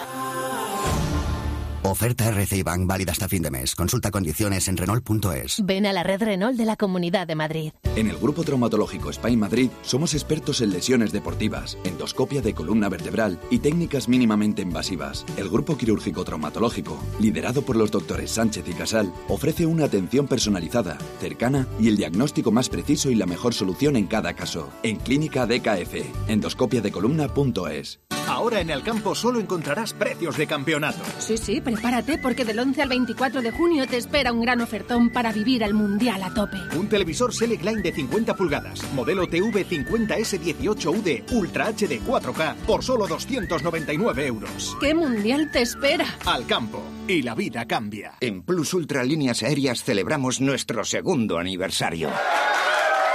[1.86, 3.74] Oferta RCI Bank válida hasta fin de mes.
[3.74, 5.62] Consulta condiciones en Renault.es.
[5.66, 7.72] Ven a la red Renault de la Comunidad de Madrid.
[7.94, 13.38] En el Grupo Traumatológico Spain Madrid somos expertos en lesiones deportivas, endoscopia de columna vertebral
[13.50, 15.26] y técnicas mínimamente invasivas.
[15.36, 20.96] El Grupo Quirúrgico Traumatológico, liderado por los doctores Sánchez y Casal, ofrece una atención personalizada,
[21.20, 24.70] cercana y el diagnóstico más preciso y la mejor solución en cada caso.
[24.82, 28.00] En Clínica DKF, endoscopiadecolumna.es.
[28.26, 31.02] Ahora en el campo solo encontrarás precios de campeonato.
[31.18, 35.10] Sí, sí, prepárate porque del 11 al 24 de junio te espera un gran ofertón
[35.10, 36.56] para vivir el Mundial a tope.
[36.76, 44.26] Un televisor Select Line de 50 pulgadas, modelo TV50S18UD Ultra HD 4K por solo 299
[44.26, 44.76] euros.
[44.80, 46.06] ¿Qué Mundial te espera?
[46.26, 46.82] Al campo.
[47.08, 48.14] Y la vida cambia.
[48.20, 52.10] En Plus Ultra Líneas Aéreas celebramos nuestro segundo aniversario.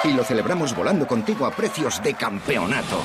[0.03, 3.01] Y lo celebramos volando contigo a precios de campeonato.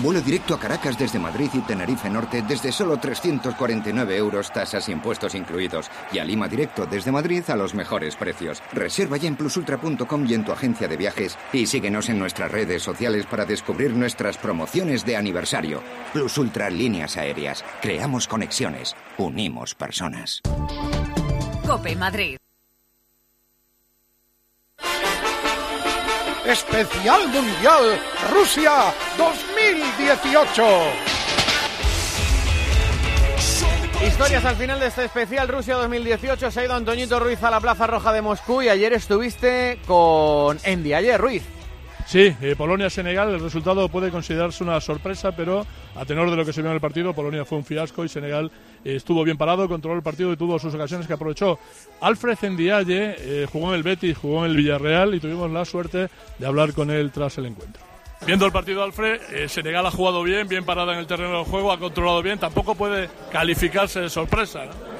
[0.00, 4.92] Vuelo directo a Caracas desde Madrid y Tenerife Norte desde solo 349 euros, tasas y
[4.92, 5.90] impuestos incluidos.
[6.12, 8.62] Y a Lima directo desde Madrid a los mejores precios.
[8.72, 11.38] Reserva ya en plusultra.com y en tu agencia de viajes.
[11.52, 15.82] Y síguenos en nuestras redes sociales para descubrir nuestras promociones de aniversario.
[16.12, 17.64] Plus Ultra Líneas Aéreas.
[17.80, 18.96] Creamos conexiones.
[19.18, 20.40] Unimos personas.
[21.66, 22.38] Cope Madrid.
[26.46, 28.00] Especial Mundial
[28.32, 30.62] Rusia 2018.
[34.04, 36.50] Historias al final de este especial Rusia 2018.
[36.50, 40.58] Se ha ido Antoñito Ruiz a la Plaza Roja de Moscú y ayer estuviste con
[40.64, 40.94] Endy.
[40.94, 41.44] Ayer, Ruiz.
[42.06, 46.52] Sí, eh, Polonia-Senegal, el resultado puede considerarse una sorpresa, pero a tenor de lo que
[46.52, 48.50] se vio en el partido, Polonia fue un fiasco y Senegal
[48.84, 51.58] eh, estuvo bien parado, controló el partido y tuvo sus ocasiones que aprovechó.
[52.00, 56.08] Alfred Ndiaye eh, jugó en el Betis, jugó en el Villarreal y tuvimos la suerte
[56.38, 57.82] de hablar con él tras el encuentro.
[58.26, 61.44] Viendo el partido Alfred, eh, Senegal ha jugado bien, bien parada en el terreno del
[61.44, 64.66] juego, ha controlado bien, tampoco puede calificarse de sorpresa.
[64.66, 64.91] ¿no?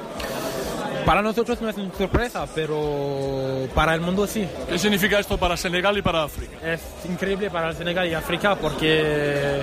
[1.05, 4.47] Para nosotros no es una sorpresa, pero para el mundo sí.
[4.69, 6.53] ¿Qué significa esto para Senegal y para África?
[6.65, 9.61] Es increíble para Senegal y África porque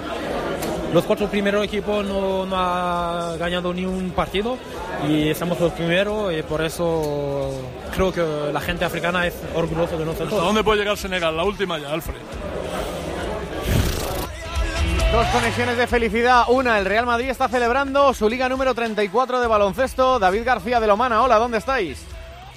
[0.93, 4.59] los cuatro primeros equipos no, no han ganado ni un partido
[5.09, 7.53] y estamos los primeros y por eso
[7.95, 10.32] creo que la gente africana es orgullosa de nosotros.
[10.32, 11.36] ¿Hasta dónde puede llegar Senegal?
[11.36, 12.16] La última ya, Alfred.
[15.12, 16.44] Dos conexiones de felicidad.
[16.48, 20.20] Una, el Real Madrid está celebrando su liga número 34 de baloncesto.
[20.20, 22.06] David García de Lomana, hola, ¿dónde estáis?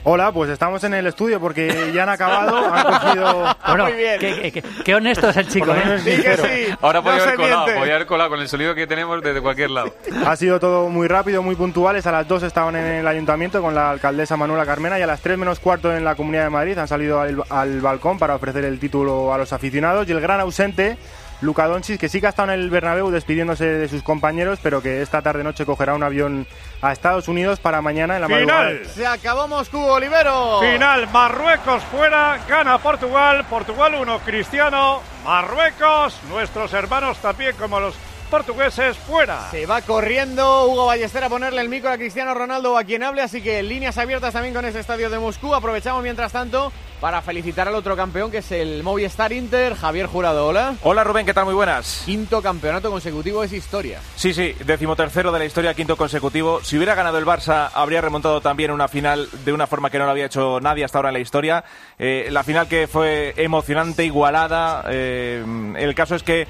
[0.06, 3.56] Hola, pues estamos en el estudio porque ya han acabado, han cogido...
[3.68, 5.96] Bueno, Qué, qué, qué, honesto es el chico, ¿eh?
[5.96, 6.44] es sincero.
[6.44, 9.42] sí, Ahora no podía haber colado, podía haber colado con el sonido que tenemos desde
[9.42, 9.96] cualquier lado.
[10.26, 12.06] Ha sido todo muy rápido, muy puntuales.
[12.06, 15.22] A las 2 estaban en el ayuntamiento con la alcaldesa Manuela Carmena y a las
[15.22, 18.66] 3 menos cuarto en la Comunidad de Madrid han salido al, al balcón para ofrecer
[18.66, 20.98] el título a los aficionados y el gran ausente...
[21.44, 24.82] Luka Doncic, que sí que ha estado en el Bernabéu despidiéndose de sus compañeros, pero
[24.82, 26.48] que esta tarde-noche cogerá un avión
[26.82, 28.70] a Estados Unidos para mañana en la madrugada.
[28.70, 28.86] Final.
[28.88, 30.60] Se acabó Moscú, Olivero.
[30.62, 37.96] Final, Marruecos fuera, gana Portugal, Portugal 1, Cristiano, Marruecos, nuestros hermanos también como los
[38.34, 39.52] portugueses fuera.
[39.52, 43.04] Se va corriendo Hugo Ballester a ponerle el micro a Cristiano Ronaldo o a quien
[43.04, 45.54] hable, así que líneas abiertas también con ese estadio de Moscú.
[45.54, 50.48] Aprovechamos mientras tanto para felicitar al otro campeón que es el Movistar Inter, Javier Jurado.
[50.48, 50.74] Hola.
[50.82, 51.46] Hola Rubén, ¿qué tal?
[51.46, 52.02] Muy buenas.
[52.08, 54.00] Quinto campeonato consecutivo es historia.
[54.16, 56.64] Sí, sí, decimotercero de la historia, quinto consecutivo.
[56.64, 60.06] Si hubiera ganado el Barça, habría remontado también una final de una forma que no
[60.06, 61.64] lo había hecho nadie hasta ahora en la historia.
[62.00, 64.86] Eh, la final que fue emocionante, igualada.
[64.90, 65.46] eh,
[65.78, 66.48] el caso es que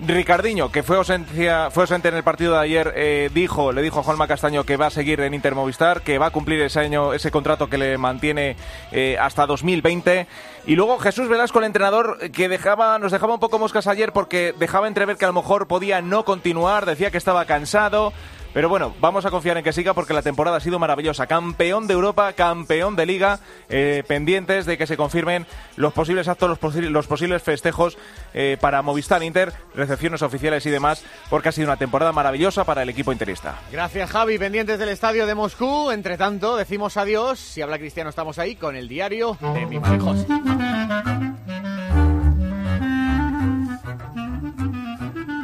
[0.00, 4.02] Ricardiño, que fue, ausencia, ausente en el partido de ayer, eh, dijo, le dijo a
[4.02, 7.12] Juanma Castaño que va a seguir en Inter Movistar, que va a cumplir ese año,
[7.12, 8.56] ese contrato que le mantiene
[8.90, 10.26] eh, hasta 2020.
[10.66, 14.54] Y luego Jesús Velasco, el entrenador, que dejaba, nos dejaba un poco moscas ayer porque
[14.58, 18.12] dejaba entrever que a lo mejor podía no continuar, decía que estaba cansado.
[18.54, 21.26] Pero bueno, vamos a confiar en que siga porque la temporada ha sido maravillosa.
[21.26, 25.44] Campeón de Europa, campeón de Liga, eh, pendientes de que se confirmen
[25.76, 27.98] los posibles actos, los, posi- los posibles festejos
[28.32, 32.82] eh, para Movistar Inter, recepciones oficiales y demás, porque ha sido una temporada maravillosa para
[32.84, 33.58] el equipo interista.
[33.72, 34.38] Gracias, Javi.
[34.38, 35.90] Pendientes del estadio de Moscú.
[35.90, 37.40] Entre tanto, decimos adiós.
[37.40, 40.26] Si habla Cristiano, estamos ahí con el diario de mi madre José.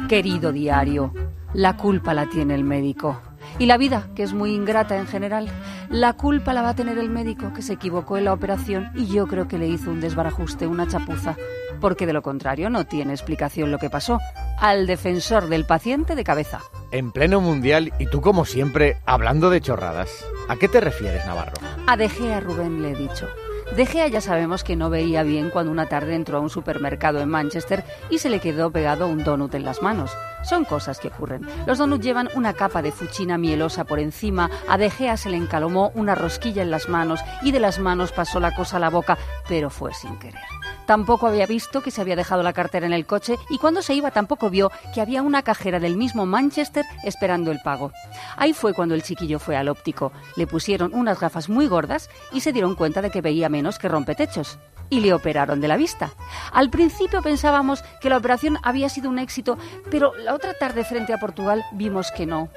[0.07, 1.13] Querido diario,
[1.53, 3.19] la culpa la tiene el médico.
[3.59, 5.49] Y la vida, que es muy ingrata en general,
[5.89, 9.07] la culpa la va a tener el médico, que se equivocó en la operación y
[9.07, 11.35] yo creo que le hizo un desbarajuste, una chapuza.
[11.79, 14.19] Porque de lo contrario no tiene explicación lo que pasó.
[14.59, 16.61] Al defensor del paciente de cabeza.
[16.91, 20.25] En pleno mundial y tú, como siempre, hablando de chorradas.
[20.47, 21.53] ¿A qué te refieres, Navarro?
[21.87, 23.27] A De Gea Rubén le he dicho.
[23.75, 27.19] De Gea ya sabemos que no veía bien cuando una tarde entró a un supermercado
[27.21, 30.11] en Manchester y se le quedó pegado un donut en las manos.
[30.43, 31.47] Son cosas que ocurren.
[31.65, 35.37] Los donuts llevan una capa de fuchina mielosa por encima, a De Gea se le
[35.37, 38.89] encalomó una rosquilla en las manos y de las manos pasó la cosa a la
[38.89, 39.17] boca,
[39.47, 40.41] pero fue sin querer.
[40.85, 43.93] Tampoco había visto que se había dejado la cartera en el coche y cuando se
[43.93, 47.91] iba tampoco vio que había una cajera del mismo Manchester esperando el pago.
[48.35, 50.11] Ahí fue cuando el chiquillo fue al óptico.
[50.35, 53.87] Le pusieron unas gafas muy gordas y se dieron cuenta de que veía menos que
[53.87, 54.59] rompetechos.
[54.91, 56.11] Y le operaron de la vista.
[56.51, 59.57] Al principio pensábamos que la operación había sido un éxito,
[59.89, 62.49] pero la otra tarde frente a Portugal vimos que no.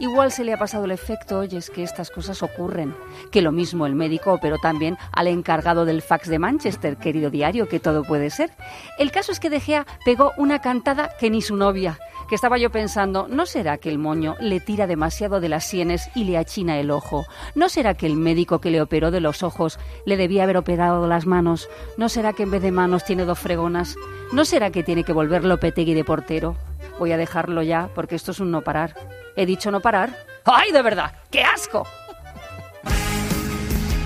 [0.00, 2.94] Igual se le ha pasado el efecto, oye, es que estas cosas ocurren.
[3.32, 7.68] Que lo mismo el médico operó también al encargado del fax de Manchester, querido diario,
[7.68, 8.50] que todo puede ser.
[8.98, 11.98] El caso es que De Gea pegó una cantada que ni su novia.
[12.28, 16.10] Que estaba yo pensando, ¿no será que el moño le tira demasiado de las sienes
[16.14, 17.24] y le achina el ojo?
[17.54, 21.06] ¿No será que el médico que le operó de los ojos le debía haber operado
[21.06, 21.70] las manos?
[21.96, 23.96] ¿No será que en vez de manos tiene dos fregonas?
[24.30, 26.54] ¿No será que tiene que volver Lopetegui de portero?
[26.98, 28.94] Voy a dejarlo ya, porque esto es un no parar.
[29.34, 30.14] He dicho no parar.
[30.44, 31.12] ¡Ay, de verdad!
[31.30, 31.86] ¡Qué asco!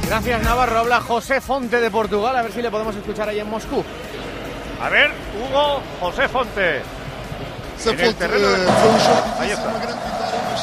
[0.06, 0.78] Gracias, Navarro.
[0.78, 2.36] Habla José Fonte de Portugal.
[2.36, 3.82] A ver si le podemos escuchar ahí en Moscú.
[4.80, 5.10] A ver,
[5.40, 7.01] Hugo José Fonte.
[7.82, 10.60] De eh, foi um jogo difícil, uma grande vitória, mas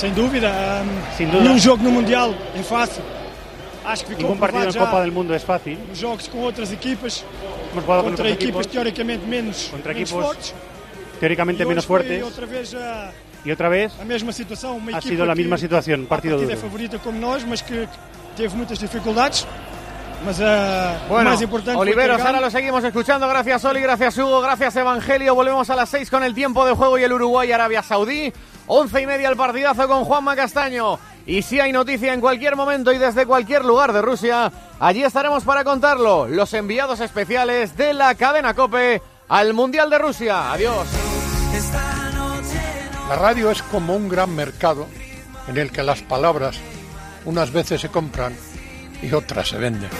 [0.00, 0.48] Sem dúvida,
[0.82, 1.40] hum, Sin duda.
[1.44, 3.02] nenhum jogo no Mundial é fácil.
[3.84, 5.76] Acho que ficou Ningún partido já Copa del Mundo es fácil.
[5.94, 7.24] jogos com outras equipas,
[7.74, 10.54] contra otros equipas equipos, teoricamente menos, contra menos equipos fortes.
[11.20, 12.22] teóricamente E menos fuertes.
[12.22, 13.10] outra vez a,
[13.44, 16.38] Y otra vez a mesma situação, uma ha sido la que misma situación, partido a
[16.38, 16.68] partida é duro.
[16.68, 17.88] favorita como nós, mas que
[18.36, 19.46] teve muitas dificuldades.
[20.24, 23.28] Mas ah, o Bueno, mais importante Oliveros, ahora lo seguimos escuchando.
[23.28, 23.80] Gracias, Oli.
[23.80, 24.40] Gracias, Hugo.
[24.40, 25.34] Gracias, Evangelio.
[25.34, 28.32] Volvemos a las 6 con el tiempo de juego y el Uruguay-Arabia Saudí.
[28.66, 30.98] Once y media el partidazo con Juanma Castaño.
[31.26, 35.44] Y si hay noticia en cualquier momento y desde cualquier lugar de Rusia, allí estaremos
[35.44, 36.28] para contarlo.
[36.28, 40.52] Los enviados especiales de la cadena Cope al Mundial de Rusia.
[40.52, 40.86] Adiós.
[43.08, 44.86] La radio es como un gran mercado
[45.48, 46.56] en el que las palabras
[47.24, 48.36] unas veces se compran
[49.02, 49.90] y otras se venden.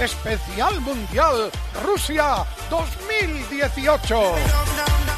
[0.00, 1.50] Especial Mundial
[1.84, 5.11] Rusia 2018.